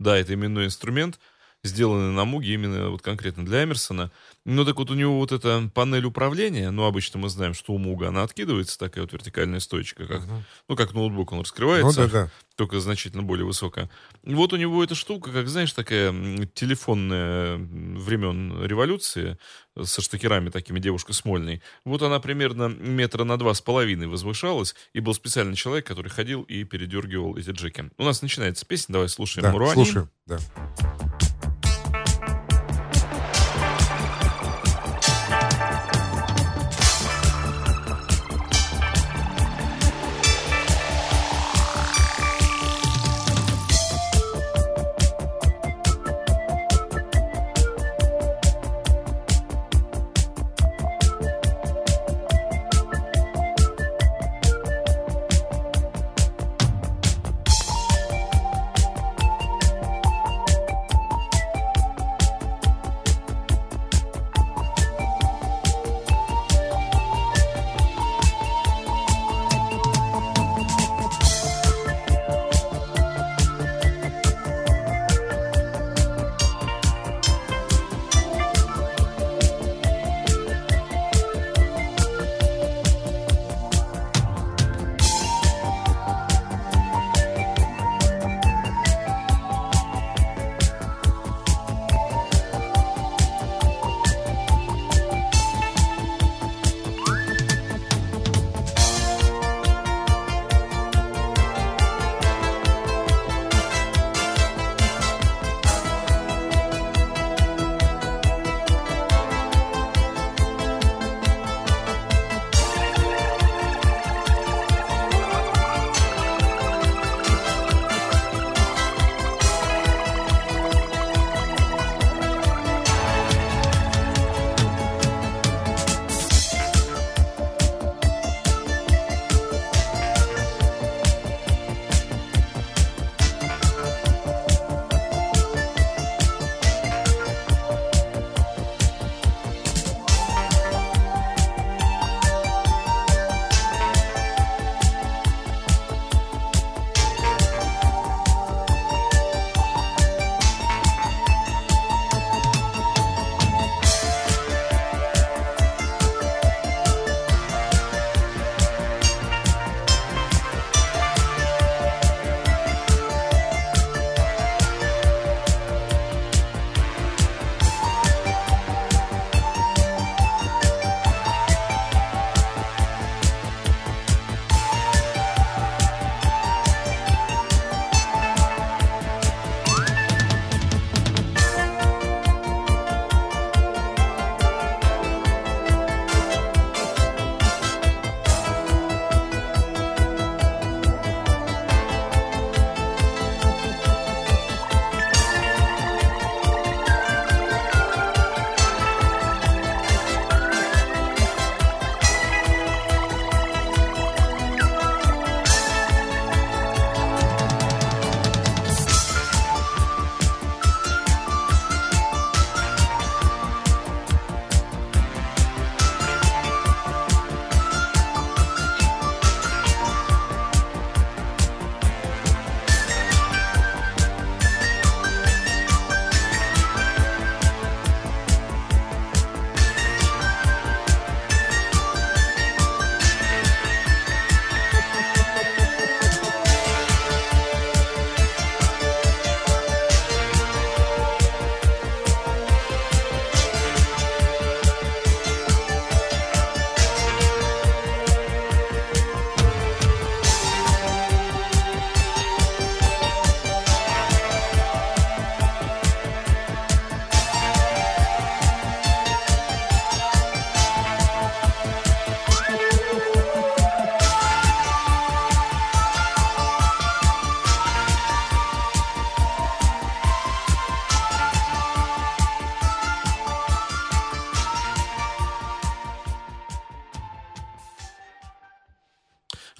Да, 0.00 0.16
это 0.16 0.34
именной 0.34 0.66
инструмент, 0.66 1.18
сделанный 1.66 2.12
на 2.14 2.24
Муге 2.24 2.54
именно 2.54 2.90
вот 2.90 3.02
конкретно 3.02 3.44
для 3.44 3.64
Эмерсона. 3.64 4.10
Ну, 4.44 4.64
так 4.64 4.76
вот 4.76 4.90
у 4.90 4.94
него 4.94 5.18
вот 5.18 5.32
эта 5.32 5.68
панель 5.74 6.04
управления, 6.04 6.70
ну, 6.70 6.84
обычно 6.84 7.18
мы 7.18 7.28
знаем, 7.28 7.52
что 7.52 7.72
у 7.72 7.78
Муга 7.78 8.08
она 8.08 8.22
откидывается, 8.22 8.78
такая 8.78 9.02
вот 9.04 9.12
вертикальная 9.12 9.60
стоечка, 9.60 10.06
как, 10.06 10.22
Мгм. 10.22 10.44
ну, 10.68 10.76
как 10.76 10.94
ноутбук 10.94 11.32
он 11.32 11.38
Ну 11.38 11.42
раскрывается, 11.42 12.06
да, 12.06 12.08
да. 12.26 12.30
только 12.54 12.78
значительно 12.80 13.22
более 13.24 13.44
высокая. 13.44 13.90
Вот 14.22 14.52
у 14.52 14.56
него 14.56 14.82
эта 14.84 14.94
штука, 14.94 15.32
как, 15.32 15.48
знаешь, 15.48 15.72
такая 15.72 16.12
телефонная 16.54 17.56
времен 17.56 18.64
революции 18.64 19.36
э, 19.74 19.84
со 19.84 20.00
штекерами 20.00 20.50
такими 20.50 20.78
девушка 20.78 21.12
Смольной. 21.12 21.60
Вот 21.84 22.02
она 22.02 22.20
примерно 22.20 22.68
метра 22.68 23.24
на 23.24 23.36
два 23.38 23.52
с 23.52 23.60
половиной 23.60 24.06
возвышалась, 24.06 24.74
и 24.92 25.00
был 25.00 25.12
специальный 25.14 25.56
человек, 25.56 25.86
который 25.86 26.08
ходил 26.08 26.42
и 26.42 26.62
передергивал 26.64 27.36
эти 27.36 27.50
джеки. 27.50 27.90
У 27.98 28.04
нас 28.04 28.22
начинается 28.22 28.64
песня, 28.64 28.92
давай 28.92 29.08
слушаем 29.08 29.42
Да, 29.44 29.52
Муруани. 29.52 29.74
слушаем. 29.74 30.08
Да. 30.26 30.38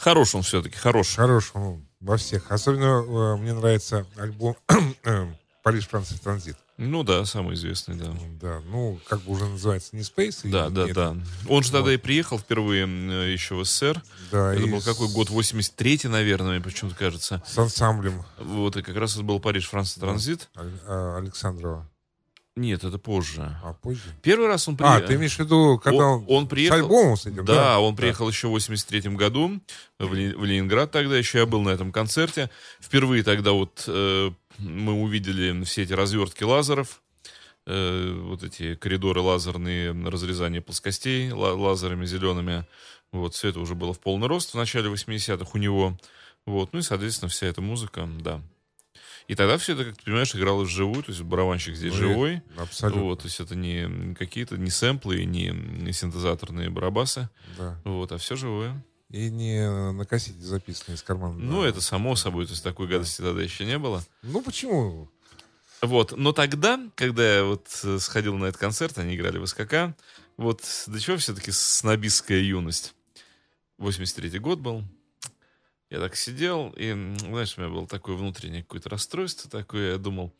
Хорош 0.06 0.36
он 0.36 0.42
все-таки, 0.42 0.76
хорош. 0.76 1.16
Хорош 1.16 1.50
ну, 1.54 1.84
во 1.98 2.16
всех. 2.16 2.52
Особенно 2.52 3.02
э, 3.02 3.36
мне 3.38 3.52
нравится 3.52 4.06
альбом 4.16 4.56
«Париж, 5.64 5.88
Франция, 5.88 6.16
транзит». 6.18 6.56
Ну 6.76 7.02
да, 7.02 7.24
самый 7.24 7.54
известный, 7.54 7.96
да. 7.96 8.14
Да, 8.40 8.60
ну, 8.66 9.00
как 9.08 9.22
бы 9.22 9.32
уже 9.32 9.46
называется 9.46 9.96
не 9.96 10.02
Space. 10.02 10.48
Да, 10.48 10.68
да, 10.68 10.84
не 10.84 10.92
да. 10.92 11.16
Он 11.48 11.64
же 11.64 11.72
тогда 11.72 11.86
Вот. 11.90 11.94
и 11.94 11.96
приехал 11.96 12.38
впервые 12.38 12.86
э, 12.86 13.32
еще 13.32 13.56
в 13.56 13.64
СССР. 13.64 14.00
Да, 14.30 14.54
Это 14.54 14.62
и 14.62 14.70
был 14.70 14.80
какой 14.80 15.08
год? 15.08 15.28
83-й, 15.28 16.08
наверное, 16.08 16.52
мне 16.52 16.60
почему-то 16.60 16.94
кажется. 16.94 17.42
С 17.44 17.58
ансамблем 17.58 18.24
Вот, 18.38 18.76
и 18.76 18.82
как 18.82 18.94
раз 18.94 19.14
это 19.14 19.24
был 19.24 19.40
Париж, 19.40 19.66
Франция, 19.66 20.02
транзит. 20.02 20.48
А, 20.54 21.16
Александрова. 21.18 21.90
Нет, 22.56 22.84
это 22.84 22.98
позже. 22.98 23.54
А 23.62 23.74
позже? 23.74 24.00
Первый 24.22 24.48
раз 24.48 24.66
он 24.66 24.74
А, 24.74 24.76
приехал. 24.78 25.06
ты 25.08 25.14
имеешь 25.16 25.36
в 25.36 25.38
виду, 25.40 25.78
когда 25.82 26.06
Он- 26.06 26.24
он, 26.26 26.48
приехал- 26.48 26.76
с 26.78 26.80
альбомом 26.80 27.16
с 27.18 27.26
этим? 27.26 27.44
Да, 27.44 27.78
он 27.80 27.94
приехал 27.94 28.28
еще 28.28 28.48
в 28.48 28.52
83 28.52 29.14
году 29.14 29.60
в, 29.98 30.14
Ле- 30.14 30.34
в 30.34 30.42
Ленинград 30.44 30.90
тогда, 30.90 31.18
еще 31.18 31.38
я 31.40 31.46
был 31.46 31.60
на 31.60 31.68
этом 31.68 31.92
концерте. 31.92 32.48
Впервые 32.80 33.22
тогда 33.24 33.52
вот 33.52 33.84
э, 33.86 34.30
мы 34.58 34.94
увидели 34.94 35.62
все 35.64 35.82
эти 35.82 35.92
развертки 35.92 36.44
лазеров, 36.44 37.02
э, 37.66 38.18
вот 38.22 38.42
эти 38.42 38.74
коридоры 38.74 39.20
лазерные, 39.20 39.92
разрезание 40.08 40.62
плоскостей 40.62 41.30
ла- 41.32 41.52
лазерами 41.54 42.06
зелеными. 42.06 42.64
Вот, 43.12 43.34
все 43.34 43.48
это 43.48 43.60
уже 43.60 43.74
было 43.74 43.92
в 43.92 44.00
полный 44.00 44.28
рост 44.28 44.52
в 44.52 44.56
начале 44.56 44.88
80-х 44.88 45.50
у 45.52 45.58
него. 45.58 45.98
Вот, 46.46 46.72
ну 46.72 46.78
и, 46.78 46.82
соответственно, 46.82 47.28
вся 47.28 47.46
эта 47.48 47.60
музыка, 47.60 48.08
да. 48.20 48.40
И 49.28 49.34
тогда 49.34 49.58
все 49.58 49.72
это, 49.74 49.84
как 49.86 49.96
ты 49.96 50.04
понимаешь, 50.04 50.34
игралось 50.34 50.68
вживую, 50.68 51.02
то 51.02 51.10
есть 51.10 51.22
барабанщик 51.22 51.74
здесь 51.74 51.92
Ну, 51.92 51.98
живой. 51.98 52.42
Абсолютно. 52.56 53.02
Вот, 53.02 53.20
то 53.20 53.26
есть 53.26 53.40
это 53.40 53.56
не 53.56 54.14
какие-то 54.14 54.56
не 54.56 54.70
сэмплы, 54.70 55.24
не, 55.24 55.48
не 55.48 55.92
синтезаторные 55.92 56.70
барабасы, 56.70 57.28
Да. 57.58 57.80
вот, 57.84 58.12
а 58.12 58.18
все 58.18 58.36
живое. 58.36 58.84
И 59.10 59.30
не 59.30 59.68
на 59.92 60.04
кассете 60.04 60.40
записано 60.40 60.94
из 60.94 61.02
кармана. 61.02 61.34
Ну, 61.38 61.62
да. 61.62 61.68
это 61.68 61.80
само 61.80 62.16
собой, 62.16 62.46
то 62.46 62.52
есть 62.52 62.62
такой 62.62 62.86
гадости 62.88 63.20
тогда 63.22 63.42
еще 63.42 63.64
не 63.64 63.78
было. 63.78 64.04
Ну, 64.22 64.42
почему? 64.42 65.10
Вот, 65.82 66.16
но 66.16 66.32
тогда, 66.32 66.80
когда 66.94 67.36
я 67.36 67.44
вот 67.44 67.66
э, 67.84 67.98
сходил 67.98 68.36
на 68.36 68.46
этот 68.46 68.60
концерт, 68.60 68.96
они 68.98 69.14
играли 69.14 69.38
в 69.38 69.46
СКК, 69.46 69.94
вот 70.36 70.62
до 70.86 71.00
чего 71.00 71.16
все-таки 71.18 71.50
снобистская 71.52 72.40
юность. 72.40 72.94
83-й 73.78 74.38
год 74.38 74.58
был. 74.60 74.84
Я 75.90 76.00
так 76.00 76.16
сидел, 76.16 76.74
и, 76.76 76.92
знаешь, 77.18 77.56
у 77.56 77.60
меня 77.60 77.70
было 77.70 77.86
такое 77.86 78.16
внутреннее 78.16 78.62
какое-то 78.62 78.88
расстройство 78.90 79.48
такое, 79.48 79.92
я 79.92 79.98
думал, 79.98 80.32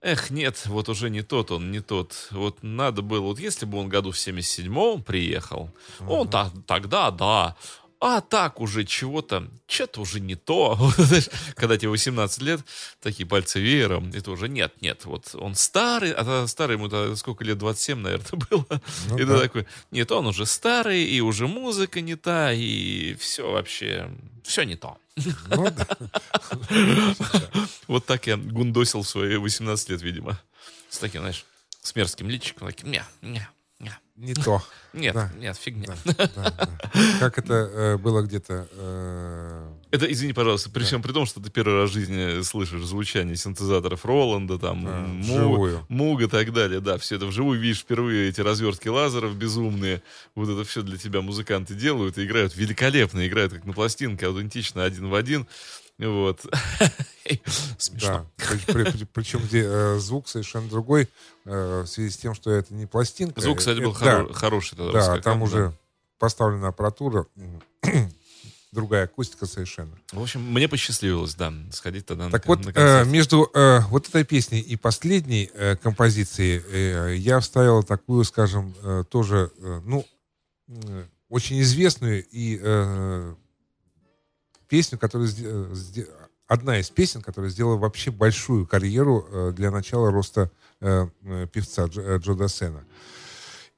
эх, 0.00 0.30
нет, 0.30 0.62
вот 0.66 0.88
уже 0.88 1.10
не 1.10 1.22
тот 1.22 1.50
он, 1.50 1.72
не 1.72 1.80
тот. 1.80 2.28
Вот 2.30 2.62
надо 2.62 3.02
было, 3.02 3.20
вот 3.22 3.40
если 3.40 3.66
бы 3.66 3.78
он 3.78 3.88
году 3.88 4.12
в 4.12 4.16
77-м 4.16 5.02
приехал, 5.02 5.70
он 6.06 6.28
та- 6.28 6.52
тогда, 6.66 7.10
да, 7.10 7.56
а 8.06 8.20
так 8.20 8.60
уже 8.60 8.84
чего-то, 8.84 9.48
что-то 9.66 10.02
уже 10.02 10.20
не 10.20 10.34
то. 10.34 10.76
Знаешь, 10.98 11.30
когда 11.54 11.78
тебе 11.78 11.88
18 11.88 12.42
лет, 12.42 12.60
такие 13.00 13.26
пальцы 13.26 13.60
веером, 13.60 14.12
это 14.14 14.30
уже 14.30 14.46
нет, 14.48 14.74
нет, 14.82 15.06
вот 15.06 15.34
он 15.34 15.54
старый, 15.54 16.12
а 16.12 16.46
старый 16.46 16.76
ему 16.76 17.16
сколько 17.16 17.44
лет, 17.44 17.56
27, 17.56 17.98
наверное, 17.98 18.46
было. 18.50 18.82
Ну 19.08 19.16
и 19.16 19.20
ты 19.20 19.26
да. 19.26 19.40
такой, 19.40 19.66
нет, 19.90 20.12
он 20.12 20.26
уже 20.26 20.44
старый, 20.44 21.02
и 21.04 21.22
уже 21.22 21.48
музыка 21.48 22.02
не 22.02 22.14
та, 22.14 22.52
и 22.52 23.14
все 23.14 23.50
вообще, 23.50 24.10
все 24.42 24.64
не 24.64 24.76
то. 24.76 24.98
Ну, 25.46 25.70
да. 25.70 25.88
Вот 27.86 28.04
так 28.04 28.26
я 28.26 28.36
гундосил 28.36 29.02
в 29.02 29.08
свои 29.08 29.36
18 29.36 29.88
лет, 29.88 30.02
видимо. 30.02 30.38
С 30.90 30.98
таким, 30.98 31.22
знаешь, 31.22 31.46
с 31.80 31.94
мерзким 31.94 32.28
личиком, 32.28 32.68
таким, 32.68 32.90
не, 32.90 33.02
не, 33.22 33.48
не, 34.16 34.32
то. 34.34 34.62
нет, 34.92 35.14
Да. 35.14 35.30
нет, 35.38 35.56
фигня. 35.56 35.94
Да, 36.04 36.30
да. 36.36 36.68
Как 37.18 37.38
это 37.38 37.54
э, 37.54 37.96
было 37.98 38.22
где-то... 38.22 38.68
э, 38.70 39.72
Это, 39.90 40.10
извини, 40.10 40.32
пожалуйста, 40.32 40.70
при 40.70 40.84
всем 40.84 41.02
при 41.02 41.12
том, 41.12 41.26
что 41.26 41.40
ты 41.40 41.50
первый 41.50 41.80
раз 41.80 41.90
в 41.90 41.92
жизни 41.94 42.42
слышишь 42.42 42.82
звучание 42.84 43.34
синтезаторов 43.36 44.04
Роланда, 44.04 44.58
там, 44.58 44.84
Да, 44.84 45.00
Му-. 45.00 45.80
Муг 45.88 46.22
и 46.22 46.26
так 46.28 46.52
далее, 46.52 46.80
да, 46.80 46.96
все 46.98 47.16
это 47.16 47.26
вживую 47.26 47.58
видишь 47.60 47.80
впервые, 47.80 48.28
эти 48.28 48.40
развертки 48.40 48.88
лазеров 48.88 49.34
безумные, 49.36 50.02
вот 50.36 50.48
это 50.48 50.62
все 50.68 50.82
для 50.82 50.96
тебя 50.96 51.20
музыканты 51.20 51.74
делают 51.74 52.16
и 52.18 52.24
играют 52.24 52.54
великолепно, 52.56 53.26
играют 53.26 53.52
как 53.52 53.64
на 53.64 53.72
пластинке, 53.72 54.26
аутентично, 54.26 54.84
один 54.84 55.08
в 55.08 55.14
один, 55.14 55.46
вот. 55.98 56.40
Смешно. 57.78 58.26
Да. 58.38 58.46
При- 58.66 58.84
при- 58.84 59.04
Причем 59.06 59.40
где 59.40 59.62
э, 59.64 59.98
звук 59.98 60.28
совершенно 60.28 60.68
другой 60.68 61.08
э, 61.44 61.82
в 61.82 61.86
связи 61.86 62.10
с 62.10 62.16
тем, 62.16 62.34
что 62.34 62.50
это 62.50 62.74
не 62.74 62.86
пластинка. 62.86 63.40
Звук, 63.40 63.58
кстати, 63.58 63.78
был 63.80 63.92
Э, 63.92 63.94
хоро- 63.94 64.32
хороший 64.32 64.76
тогда. 64.76 64.92
Да, 64.92 65.20
там 65.20 65.42
уже 65.42 65.72
поставлена 66.18 66.68
аппаратура, 66.68 67.26
другая 68.72 69.04
акустика 69.04 69.46
совершенно. 69.46 69.96
В 70.12 70.20
общем, 70.20 70.42
мне 70.52 70.68
посчастливилось, 70.68 71.34
да, 71.34 71.52
сходить 71.70 72.06
тогда 72.06 72.28
Так 72.30 72.46
вот, 72.46 72.58
на 72.64 72.72
концерт. 72.72 73.08
между 73.08 73.48
э, 73.54 73.80
вот 73.88 74.08
этой 74.08 74.24
песней 74.24 74.60
и 74.60 74.76
последней 74.76 75.50
э, 75.54 75.76
композицией 75.76 76.62
э, 76.68 77.16
я 77.16 77.38
вставил 77.40 77.82
такую, 77.84 78.24
скажем, 78.24 78.74
э, 78.82 79.04
тоже, 79.08 79.50
э, 79.58 79.80
ну, 79.84 80.04
э, 80.68 81.04
очень 81.28 81.60
известную 81.60 82.24
и 82.30 82.58
э, 82.60 83.34
песню, 84.68 84.98
которая 84.98 85.28
э, 85.38 85.74
одна 86.46 86.78
из 86.78 86.90
песен, 86.90 87.22
которая 87.22 87.50
сделала 87.50 87.76
вообще 87.76 88.10
большую 88.10 88.66
карьеру 88.66 89.26
э, 89.30 89.52
для 89.56 89.70
начала 89.70 90.10
роста 90.10 90.50
э, 90.80 91.06
певца 91.52 91.84
Дж- 91.84 92.18
Джо 92.18 92.34
Дассена. 92.34 92.84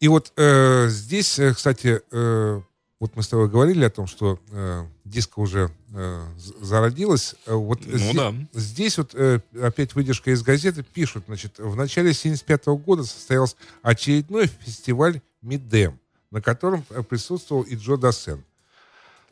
И 0.00 0.08
вот 0.08 0.32
э, 0.36 0.88
здесь, 0.88 1.40
кстати, 1.54 2.02
э, 2.10 2.60
вот 2.98 3.14
мы 3.14 3.22
с 3.22 3.28
тобой 3.28 3.48
говорили 3.48 3.84
о 3.84 3.90
том, 3.90 4.06
что 4.06 4.38
э, 4.50 4.86
диско 5.04 5.38
уже 5.40 5.70
э, 5.92 6.26
зародилась. 6.60 7.34
Вот 7.46 7.80
Ну 7.86 7.98
зи- 7.98 8.16
да. 8.16 8.34
Здесь 8.52 8.98
вот 8.98 9.10
э, 9.14 9.40
опять 9.62 9.94
выдержка 9.94 10.30
из 10.30 10.42
газеты 10.42 10.82
пишут, 10.82 11.24
значит, 11.26 11.58
в 11.58 11.76
начале 11.76 12.12
75 12.12 12.66
года 12.66 13.04
состоялся 13.04 13.56
очередной 13.82 14.46
фестиваль 14.46 15.20
Мидем, 15.42 15.98
на 16.30 16.42
котором 16.42 16.82
присутствовал 17.08 17.62
и 17.62 17.76
Джо 17.76 17.96
Дассен. 17.96 18.42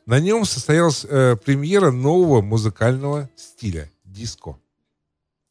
На 0.07 0.21
нем 0.21 0.45
состоялась 0.45 1.07
э, 1.09 1.37
премьера 1.37 1.91
нового 1.91 2.43
музыкального 2.43 3.29
стиля– 3.37 3.91
диско. 4.05 4.59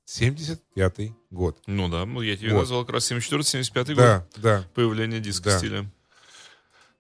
75 0.06 1.12
год. 1.32 1.58
Ну 1.66 1.90
да, 1.90 2.06
ну 2.06 2.22
я 2.22 2.38
тебе 2.38 2.54
Вот. 2.54 2.62
назвал 2.62 2.86
как 2.86 2.96
раз 2.96 3.12
74-75 3.12 3.86
год. 3.88 3.96
Да, 3.96 4.28
да. 4.38 4.66
Появление 4.76 5.20
диска 5.20 5.60
Да. 5.62 5.86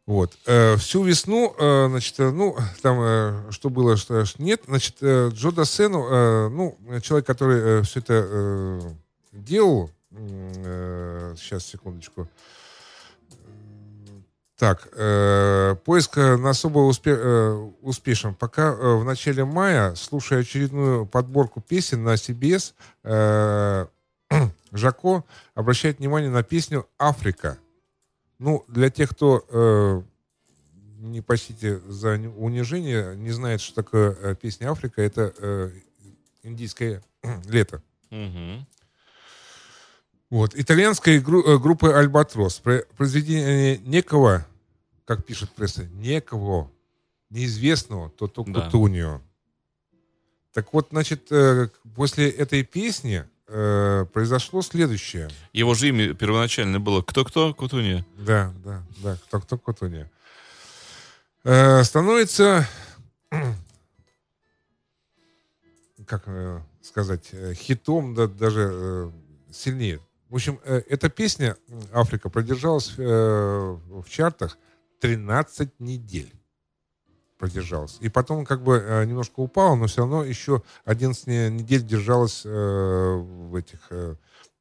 Вот. 0.06 0.36
Э, 0.47 0.76
всю 0.78 1.04
весну, 1.04 1.56
э, 1.58 1.88
значит, 1.89 2.20
э, 2.20 2.32
ну, 2.32 2.58
там, 2.82 2.97
э, 2.99 3.51
что 3.51 3.70
было, 3.70 3.95
что 3.97 4.26
нет, 4.38 4.64
значит, 4.68 4.97
э, 5.01 5.30
Джо 5.32 5.51
Дассену, 5.51 6.08
э, 6.10 6.49
ну, 6.49 6.78
человек, 7.01 7.26
который 7.26 7.84
все 7.84 7.99
это 7.99 8.14
э, 8.28 8.82
делал, 9.32 9.91
м, 10.12 11.38
сейчас, 11.38 11.66
секундочку, 11.66 12.28
так, 14.64 14.88
э, 14.93 15.76
поиск 15.84 16.18
э, 16.18 16.38
на 16.38 16.51
особо 16.51 16.89
успе- 16.89 17.20
э, 17.20 17.51
успешен. 17.82 18.34
Пока 18.34 18.72
э, 18.72 18.95
в 18.95 19.03
начале 19.03 19.43
мая, 19.43 19.93
слушая 19.95 20.39
очередную 20.39 21.05
подборку 21.05 21.59
песен 21.59 22.01
на 22.05 22.14
CBS, 22.14 22.74
э, 23.03 23.88
Жако 24.72 25.26
обращает 25.53 25.99
внимание 25.99 26.32
на 26.32 26.43
песню 26.43 26.88
«Африка». 26.97 27.57
Ну, 28.39 28.64
для 28.70 28.89
тех, 28.89 29.09
кто, 29.09 29.43
э, 29.49 30.01
не 30.99 31.20
почтите 31.20 31.80
за 31.80 32.11
унижение, 32.38 33.18
не 33.18 33.32
знает, 33.32 33.59
что 33.59 33.76
такое 33.76 34.16
э, 34.22 34.36
песня 34.36 34.72
«Африка», 34.72 35.01
это 35.01 35.34
э, 35.39 35.72
индийское 36.43 37.03
лето. 37.49 37.84
Вот. 40.30 40.55
Итальянской 40.55 41.20
гру- 41.20 41.43
э, 41.45 41.59
группы 41.59 41.91
«Альбатрос». 41.91 42.59
Про- 42.59 42.86
Произведение 42.95 43.78
некого, 43.80 44.47
как 45.06 45.26
пишет 45.26 45.51
пресса, 45.51 45.86
некого, 45.86 46.72
неизвестного, 47.30 48.10
Тото 48.12 48.43
Да. 48.47 48.66
Кутунио. 48.66 49.22
Так 50.54 50.72
вот, 50.74 50.89
значит, 50.91 51.32
э, 51.32 51.70
после 51.95 52.30
этой 52.30 52.64
песни 52.64 53.26
э, 53.47 54.06
произошло 54.14 54.62
следующее. 54.62 55.30
Его 55.51 55.74
же 55.74 55.89
имя 55.89 56.14
первоначально 56.14 56.80
было 56.80 57.01
«Кто-кто?» 57.01 57.54
Кутунья. 57.54 58.06
Да, 58.18 58.54
да, 58.64 58.84
да, 59.01 59.18
кто 59.26 59.39
кто 59.39 59.58
Кутунио. 59.58 60.06
Э, 61.43 61.84
становится, 61.84 62.68
как 66.06 66.28
сказать, 66.84 67.32
хитом, 67.56 68.14
да, 68.14 68.28
даже 68.28 69.12
сильнее. 69.51 69.99
В 70.30 70.36
общем, 70.36 70.60
эта 70.64 71.10
песня 71.10 71.58
«Африка» 71.93 72.30
продержалась 72.30 72.93
в 72.97 74.06
чартах 74.08 74.58
13 75.04 75.80
недель. 75.80 76.32
Продержалась. 77.38 77.97
И 77.99 78.08
потом 78.08 78.45
как 78.45 78.64
бы 78.64 78.78
э, 78.78 79.04
немножко 79.04 79.41
упала, 79.41 79.76
но 79.76 79.88
все 79.88 79.99
равно 80.01 80.24
еще 80.24 80.64
11 80.86 81.28
не- 81.28 81.49
недель 81.49 81.84
держалась 81.86 82.43
э, 82.45 82.49
в 82.49 83.54
этих... 83.56 83.80
э, 83.89 84.16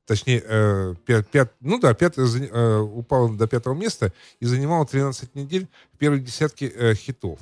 Точнее, 0.05 0.43
э, 0.45 0.95
пя- 1.07 1.23
пят- 1.23 1.55
ну 1.61 1.79
да, 1.79 1.95
пятое, 1.95 2.27
заня- 2.27 2.51
э, 2.51 2.79
упала 2.81 3.33
до 3.33 3.47
пятого 3.47 3.75
места 3.75 4.13
и 4.41 4.47
занимала 4.47 4.85
13 4.85 5.37
недель 5.37 5.69
в 5.93 5.99
первой 5.99 6.19
десятке 6.19 6.67
э, 6.75 6.95
хитов. 6.97 7.39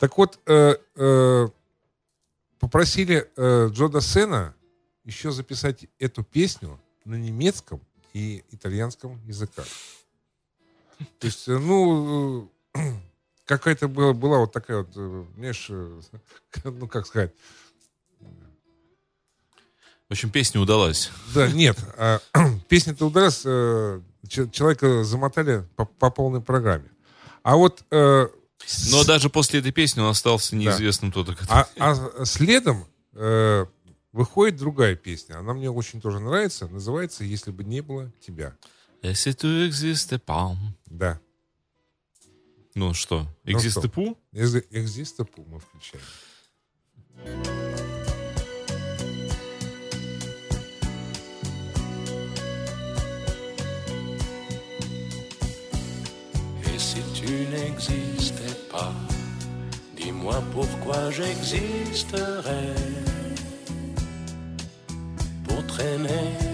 Так 0.00 0.16
вот, 0.16 0.38
э, 0.46 0.76
э, 0.96 1.48
попросили 2.58 3.30
э, 3.36 3.68
Джо 3.70 3.88
Дассена 3.88 4.54
еще 5.04 5.32
записать 5.32 5.84
эту 5.98 6.24
песню 6.24 6.80
на 7.04 7.16
немецком 7.16 7.82
и 8.14 8.42
итальянском 8.50 9.20
языках. 9.26 9.66
То 11.18 11.26
есть, 11.26 11.48
э, 11.48 11.58
ну, 11.58 12.50
э, 12.74 12.78
какая-то 13.44 13.88
была, 13.88 14.12
была 14.12 14.38
вот 14.38 14.52
такая 14.52 14.78
вот, 14.78 14.90
э, 14.96 15.24
знаешь, 15.36 15.66
ну, 16.64 16.88
как 16.88 17.06
сказать, 17.06 17.32
В 20.08 20.12
общем, 20.12 20.30
песня 20.30 20.60
удалась. 20.60 21.10
да, 21.34 21.50
нет, 21.50 21.78
а, 21.96 22.20
песня-то 22.68 23.06
удалась, 23.06 23.40
че- 23.42 24.50
человека 24.50 25.04
замотали 25.04 25.66
по, 25.76 25.84
по 25.86 26.10
полной 26.10 26.40
программе. 26.42 26.90
А 27.42 27.56
вот 27.56 27.82
э, 27.90 28.28
с- 28.64 28.92
Но 28.92 29.04
даже 29.04 29.30
после 29.30 29.60
этой 29.60 29.72
песни 29.72 30.00
он 30.00 30.08
остался 30.08 30.54
неизвестным 30.54 31.12
тот, 31.12 31.34
кто... 31.34 31.44
А, 31.48 31.66
а 31.78 32.24
следом 32.24 32.84
выходит 34.12 34.58
другая 34.58 34.94
песня. 34.94 35.38
Она 35.38 35.54
мне 35.54 35.70
очень 35.70 36.00
тоже 36.00 36.20
нравится. 36.20 36.68
Называется 36.68 37.24
«Если 37.24 37.50
бы 37.50 37.64
не 37.64 37.80
было 37.80 38.12
тебя». 38.20 38.54
Et 39.03 39.13
si 39.15 39.33
tu 39.35 39.47
existais 39.63 40.17
pas. 40.17 40.55
Да. 40.89 41.19
Ну 42.75 42.93
что, 42.93 43.27
Ну 43.45 43.59
что? 43.59 43.67
existe 43.81 43.87
пу? 43.89 44.17
Экзи- 44.33 44.67
Экзиста 44.71 45.23
Пу 45.25 45.43
мы 45.49 45.59
включаем. 45.59 46.03
Et 56.65 56.79
si 56.79 57.01
tu 57.13 57.31
n'existais 57.51 58.55
pas, 58.71 58.93
dis-moi 59.95 60.41
pourquoi 60.53 61.09
j'existerais. 61.11 62.75
Pour 65.47 65.65
traîner 65.67 66.33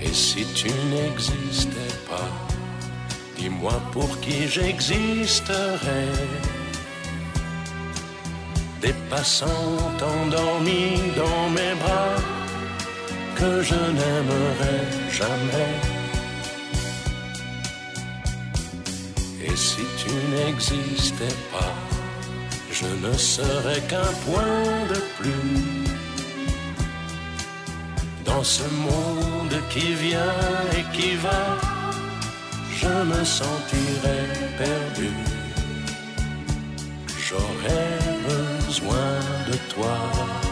Et 0.00 0.12
si 0.12 0.44
tu 0.54 0.68
n'existais 0.90 1.94
pas, 2.08 2.30
dis-moi 3.36 3.74
pour 3.92 4.20
qui 4.20 4.48
j'existerais. 4.48 6.12
Des 8.80 8.94
passants 9.10 9.78
endormis 10.00 10.98
dans 11.16 11.50
mes 11.50 11.74
bras 11.82 12.16
que 13.36 13.62
je 13.62 13.74
n'aimerais 13.74 14.84
jamais. 15.10 15.74
Et 19.44 19.56
si 19.56 19.84
tu 19.98 20.10
n'existais 20.34 21.36
pas, 21.52 21.91
je 22.72 22.86
ne 23.06 23.12
serais 23.18 23.80
qu'un 23.82 24.12
point 24.26 24.86
de 24.88 25.00
plus 25.18 25.84
dans 28.24 28.42
ce 28.42 28.62
monde 28.88 29.56
qui 29.68 29.92
vient 29.94 30.40
et 30.78 30.84
qui 30.96 31.16
va. 31.16 31.58
Je 32.80 32.94
me 33.12 33.24
sentirais 33.24 34.26
perdu. 34.56 35.10
J'aurais 37.26 37.98
besoin 38.28 39.10
de 39.48 39.56
toi. 39.74 40.51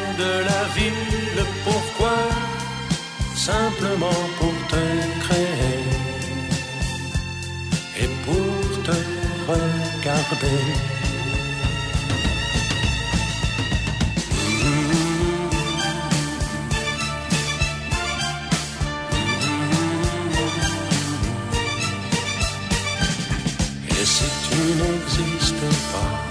de 0.21 0.31
la 0.49 0.63
vie, 0.75 1.01
le 1.37 1.45
pourquoi, 1.65 2.17
simplement 3.35 4.21
pour 4.37 4.55
te 4.71 4.83
créer 5.23 5.79
et 8.01 8.09
pour 8.25 8.55
te 8.87 8.97
regarder? 9.51 10.61
Et 23.89 24.05
si 24.13 24.27
tu 24.45 24.57
n'existais 24.79 25.77
pas, 25.91 26.30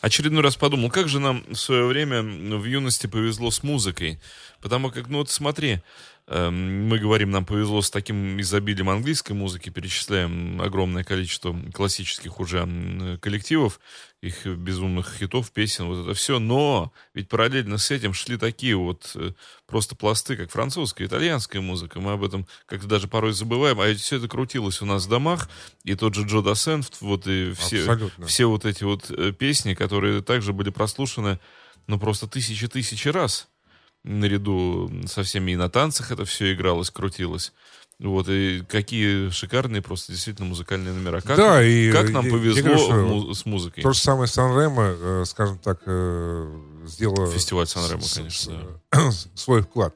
Очередной 0.00 0.42
раз 0.42 0.56
подумал, 0.56 0.90
как 0.90 1.08
же 1.08 1.20
нам 1.20 1.44
в 1.48 1.56
свое 1.56 1.84
время 1.84 2.22
в 2.22 2.64
юности 2.64 3.06
повезло 3.06 3.50
с 3.50 3.62
музыкой. 3.62 4.18
Потому 4.62 4.90
как, 4.90 5.08
ну 5.08 5.18
вот 5.18 5.30
смотри, 5.30 5.80
мы 6.28 6.98
говорим, 6.98 7.30
нам 7.30 7.44
повезло 7.44 7.82
с 7.82 7.90
таким 7.90 8.40
изобилием 8.40 8.88
английской 8.88 9.32
музыки, 9.32 9.70
перечисляем 9.70 10.60
огромное 10.60 11.02
количество 11.02 11.56
классических 11.72 12.38
уже 12.38 13.18
коллективов, 13.20 13.80
их 14.20 14.46
безумных 14.46 15.16
хитов, 15.18 15.50
песен, 15.50 15.86
вот 15.86 16.04
это 16.04 16.14
все. 16.14 16.38
Но 16.38 16.92
ведь 17.14 17.28
параллельно 17.28 17.78
с 17.78 17.90
этим 17.90 18.12
шли 18.12 18.36
такие 18.36 18.76
вот 18.76 19.12
э, 19.14 19.32
просто 19.66 19.96
пласты, 19.96 20.36
как 20.36 20.50
французская, 20.50 21.06
итальянская 21.06 21.62
музыка. 21.62 22.00
Мы 22.00 22.12
об 22.12 22.22
этом 22.22 22.46
как-то 22.66 22.86
даже 22.86 23.08
порой 23.08 23.32
забываем. 23.32 23.80
А 23.80 23.88
ведь 23.88 24.00
все 24.00 24.16
это 24.16 24.28
крутилось 24.28 24.82
у 24.82 24.84
нас 24.84 25.06
в 25.06 25.08
домах. 25.08 25.48
И 25.84 25.94
тот 25.94 26.14
же 26.14 26.26
Джо 26.26 26.42
Дассен, 26.42 26.84
вот 27.00 27.26
и 27.26 27.52
все, 27.54 27.80
Абсолютно. 27.80 28.26
все 28.26 28.46
вот 28.46 28.66
эти 28.66 28.84
вот 28.84 29.10
э, 29.10 29.32
песни, 29.32 29.74
которые 29.74 30.22
также 30.22 30.52
были 30.52 30.68
прослушаны, 30.68 31.40
ну, 31.86 31.98
просто 31.98 32.26
тысячи-тысячи 32.26 33.08
раз. 33.08 33.48
Наряду 34.04 34.90
со 35.06 35.22
всеми 35.22 35.52
и 35.52 35.56
на 35.56 35.68
танцах 35.68 36.10
это 36.10 36.24
все 36.24 36.52
игралось, 36.54 36.90
крутилось. 36.90 37.52
Вот, 37.98 38.28
и 38.30 38.64
какие 38.66 39.28
шикарные 39.28 39.82
просто 39.82 40.12
действительно 40.12 40.48
музыкальные 40.48 40.94
номера. 40.94 41.20
Как, 41.20 41.36
Да, 41.36 41.62
и, 41.62 41.92
как 41.92 42.08
нам 42.08 42.24
я 42.24 42.30
повезло 42.32 42.62
говорю, 42.88 43.06
му- 43.06 43.34
с 43.34 43.44
музыкой. 43.44 43.82
То 43.82 43.92
же 43.92 43.98
самое 43.98 44.26
Сан-Ремо, 44.26 44.82
э, 44.98 45.24
скажем 45.26 45.58
так, 45.58 45.82
э, 45.84 46.60
сделала... 46.86 47.30
Фестиваль 47.30 47.66
Сан-Ремо, 47.66 48.00
с- 48.00 48.14
конечно, 48.14 48.80
с- 48.90 49.28
свой 49.34 49.60
вклад. 49.60 49.94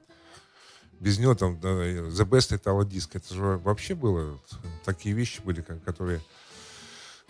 без 1.01 1.19
него 1.19 1.35
там 1.35 1.59
да, 1.61 1.69
The 1.71 2.29
Best 2.29 2.59
Italo 2.63 2.83
Disc. 2.87 3.09
Это 3.15 3.33
же 3.35 3.43
вообще 3.65 3.95
было, 3.95 4.39
такие 4.85 5.15
вещи 5.15 5.41
были, 5.43 5.63
которые... 5.87 6.21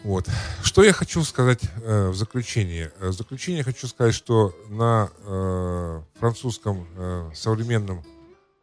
Вот. 0.04 0.28
Что 0.62 0.84
я 0.84 0.92
хочу 0.92 1.24
сказать 1.24 1.62
э, 1.82 2.08
в 2.10 2.14
заключение? 2.14 2.92
Э, 3.00 3.08
В 3.08 3.12
заключение 3.14 3.64
хочу 3.64 3.88
сказать, 3.88 4.14
что 4.14 4.54
на 4.68 5.10
э, 5.24 6.02
французском 6.20 6.86
э, 6.94 7.30
современном 7.34 8.04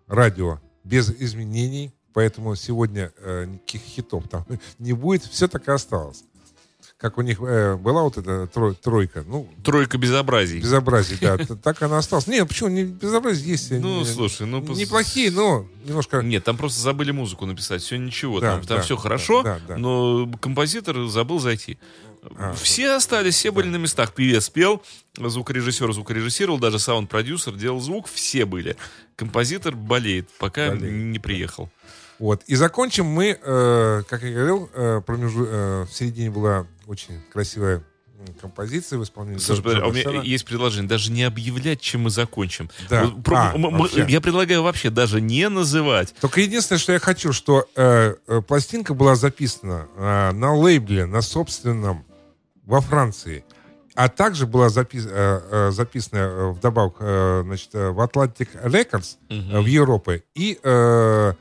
радио 0.05 0.59
без 0.83 1.09
изменений, 1.09 1.93
поэтому 2.13 2.55
сегодня 2.55 3.11
э, 3.17 3.45
никаких 3.45 3.81
хитов 3.81 4.29
там 4.29 4.45
не 4.79 4.93
будет, 4.93 5.23
все 5.23 5.47
так 5.47 5.67
и 5.67 5.71
осталось. 5.71 6.23
Как 7.01 7.17
у 7.17 7.23
них 7.23 7.39
э, 7.41 7.77
была 7.77 8.03
вот 8.03 8.17
эта 8.17 8.43
тро- 8.53 8.75
тройка, 8.75 9.23
ну, 9.27 9.49
Тройка 9.63 9.97
безобразий. 9.97 10.59
безобразие, 10.59 11.17
да, 11.19 11.37
так 11.55 11.81
она 11.81 11.97
осталась. 11.97 12.27
Нет, 12.27 12.47
почему 12.47 12.69
не 12.69 12.83
безобразие 12.83 13.49
есть? 13.49 13.71
э, 13.71 13.79
Ну, 13.79 14.05
слушай, 14.05 14.45
ну... 14.45 14.61
неплохие, 14.61 15.31
но 15.31 15.65
немножко... 15.83 16.21
Нет, 16.21 16.43
там 16.43 16.57
просто 16.57 16.79
забыли 16.79 17.09
музыку 17.09 17.47
написать, 17.47 17.81
все 17.81 17.97
ничего, 17.97 18.39
Да, 18.39 18.51
там, 18.57 18.67
там 18.67 18.77
да, 18.77 18.83
все 18.83 18.97
хорошо, 18.97 19.41
да, 19.41 19.59
да. 19.67 19.77
но 19.77 20.31
композитор 20.39 21.07
забыл 21.07 21.39
зайти. 21.39 21.79
А, 22.37 22.53
все 22.53 22.91
остались, 22.91 23.33
все 23.33 23.51
были 23.51 23.67
на 23.67 23.77
местах. 23.77 24.13
Певец 24.13 24.47
пел, 24.49 24.83
звукорежиссер 25.17 25.91
звукорежиссировал, 25.93 26.59
даже 26.59 26.77
саунд-продюсер 26.77 27.55
делал 27.55 27.79
звук, 27.79 28.07
все 28.13 28.45
были. 28.45 28.77
Композитор 29.15 29.75
болеет, 29.75 30.29
пока 30.37 30.69
Болеет, 30.69 30.93
не 30.93 31.17
приехал. 31.17 31.71
Вот. 32.21 32.43
И 32.45 32.53
закончим 32.55 33.07
мы, 33.07 33.37
э, 33.41 34.03
как 34.07 34.21
я 34.21 34.31
говорил, 34.31 34.69
э, 34.75 35.01
промежу- 35.05 35.47
э, 35.49 35.85
в 35.89 35.93
середине 35.93 36.29
была 36.29 36.67
очень 36.87 37.19
красивая 37.33 37.77
м, 38.19 38.27
композиция 38.39 38.99
в 38.99 39.03
исполнении 39.03 39.39
Слушай, 39.39 39.63
подожди, 39.63 39.81
а 39.83 39.87
у 39.87 39.91
меня 40.13 40.21
есть 40.21 40.45
предложение, 40.45 40.87
даже 40.87 41.11
не 41.11 41.23
объявлять, 41.23 41.81
чем 41.81 42.01
мы 42.01 42.11
закончим. 42.11 42.69
Да. 42.87 43.05
Вот 43.05 43.23
про- 43.23 43.37
А, 43.49 43.55
м- 43.55 43.65
м- 43.65 43.77
вообще. 43.79 44.05
я 44.07 44.21
предлагаю 44.21 44.61
вообще 44.61 44.91
даже 44.91 45.19
не 45.19 45.49
называть. 45.49 46.13
Только 46.21 46.41
единственное, 46.41 46.77
что 46.77 46.93
я 46.93 46.99
хочу, 46.99 47.33
что 47.33 47.67
э, 47.75 48.13
э, 48.27 48.41
пластинка 48.47 48.93
была 48.93 49.15
записана 49.15 49.87
э, 49.97 50.31
на 50.33 50.53
лейбле, 50.53 51.07
на 51.07 51.23
собственном, 51.23 52.05
во 52.67 52.81
Франции. 52.81 53.43
А 53.95 54.07
также 54.07 54.45
была 54.45 54.67
запис- 54.67 55.09
э, 55.09 55.41
э, 55.51 55.71
записана 55.71 56.19
э, 56.19 56.51
вдобавок 56.51 56.97
э, 56.99 57.41
значит, 57.43 57.69
э, 57.73 57.89
в 57.89 57.99
Atlantic 57.99 58.49
Records 58.63 59.17
э, 59.31 59.59
в 59.59 59.65
Европе 59.65 60.21
и 60.35 60.59
э, 60.61 61.33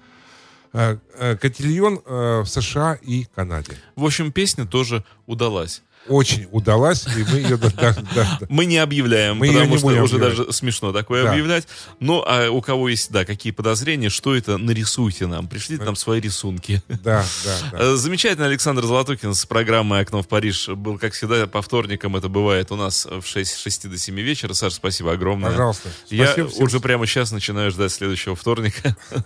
Котильон 0.73 2.01
э, 2.05 2.41
в 2.41 2.47
США 2.47 2.99
и 3.03 3.25
Канаде. 3.35 3.77
В 3.97 4.05
общем, 4.05 4.33
песня 4.33 4.66
тоже 4.66 5.05
удалась. 5.27 5.83
Очень 6.09 6.48
удалась, 6.51 7.07
и 7.07 7.24
мы 7.30 7.38
ее... 7.38 7.57
да, 7.59 7.70
да, 7.76 7.94
да. 8.14 8.38
Мы 8.48 8.64
не 8.64 8.78
объявляем, 8.78 9.36
Мы 9.36 9.48
потому 9.48 9.72
не 9.72 9.78
что 9.78 9.86
уже 9.86 10.16
объявлять. 10.16 10.36
даже 10.38 10.53
смешно 10.53 10.92
такое 10.92 11.22
Да. 11.24 11.30
объявлять. 11.32 11.68
Ну, 12.01 12.24
а 12.26 12.51
у 12.51 12.61
кого 12.62 12.88
есть, 12.88 13.12
да, 13.12 13.24
какие 13.24 13.53
подозрения, 13.53 14.09
что 14.09 14.34
это, 14.34 14.57
нарисуйте 14.57 15.26
нам, 15.26 15.46
пришлите 15.46 15.84
нам 15.84 15.94
свои 15.96 16.20
рисунки. 16.20 16.82
Да, 16.88 17.24
да, 17.44 17.57
да. 17.72 17.78
Э, 17.80 17.94
Замечательно 17.96 18.46
Александр 18.46 18.82
Золотухин 18.84 19.34
с 19.34 19.44
программой 19.46 20.01
«Окно 20.01 20.22
в 20.22 20.26
Париж» 20.28 20.68
был, 20.68 20.98
как 20.98 21.12
всегда, 21.12 21.46
по 21.46 21.61
вторникам. 21.62 22.16
Это 22.16 22.28
бывает 22.28 22.72
у 22.72 22.76
нас 22.76 23.07
в 23.07 23.24
6, 23.24 23.53
с 23.53 23.59
6 23.61 23.88
до 23.90 23.98
7 23.98 24.16
вечера. 24.20 24.53
Саша, 24.55 24.76
спасибо 24.76 25.12
огромное. 25.12 25.51
Пожалуйста. 25.51 25.90
Я 26.09 26.26
Спасибо 26.26 26.48
всем. 26.48 26.64
уже 26.64 26.80
прямо 26.80 27.07
сейчас 27.07 27.30
начинаю 27.30 27.70
ждать 27.70 27.92
следующего 27.92 28.34
вторника. 28.34 28.96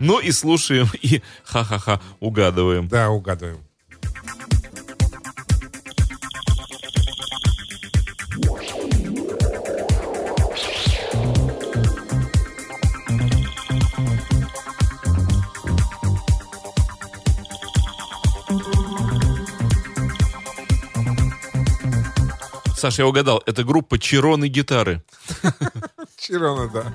Ну 0.00 0.18
и 0.18 0.32
слушаем, 0.32 0.88
и 1.00 1.22
ха-ха-ха 1.44 2.00
угадываем. 2.20 2.88
Да, 2.88 3.10
угадываем. 3.10 3.60
Саша, 22.86 23.02
я 23.02 23.08
угадал, 23.08 23.42
это 23.46 23.64
группа 23.64 23.98
Чироны 23.98 24.46
гитары. 24.46 25.02
Чирона, 26.16 26.68
да. 26.68 26.92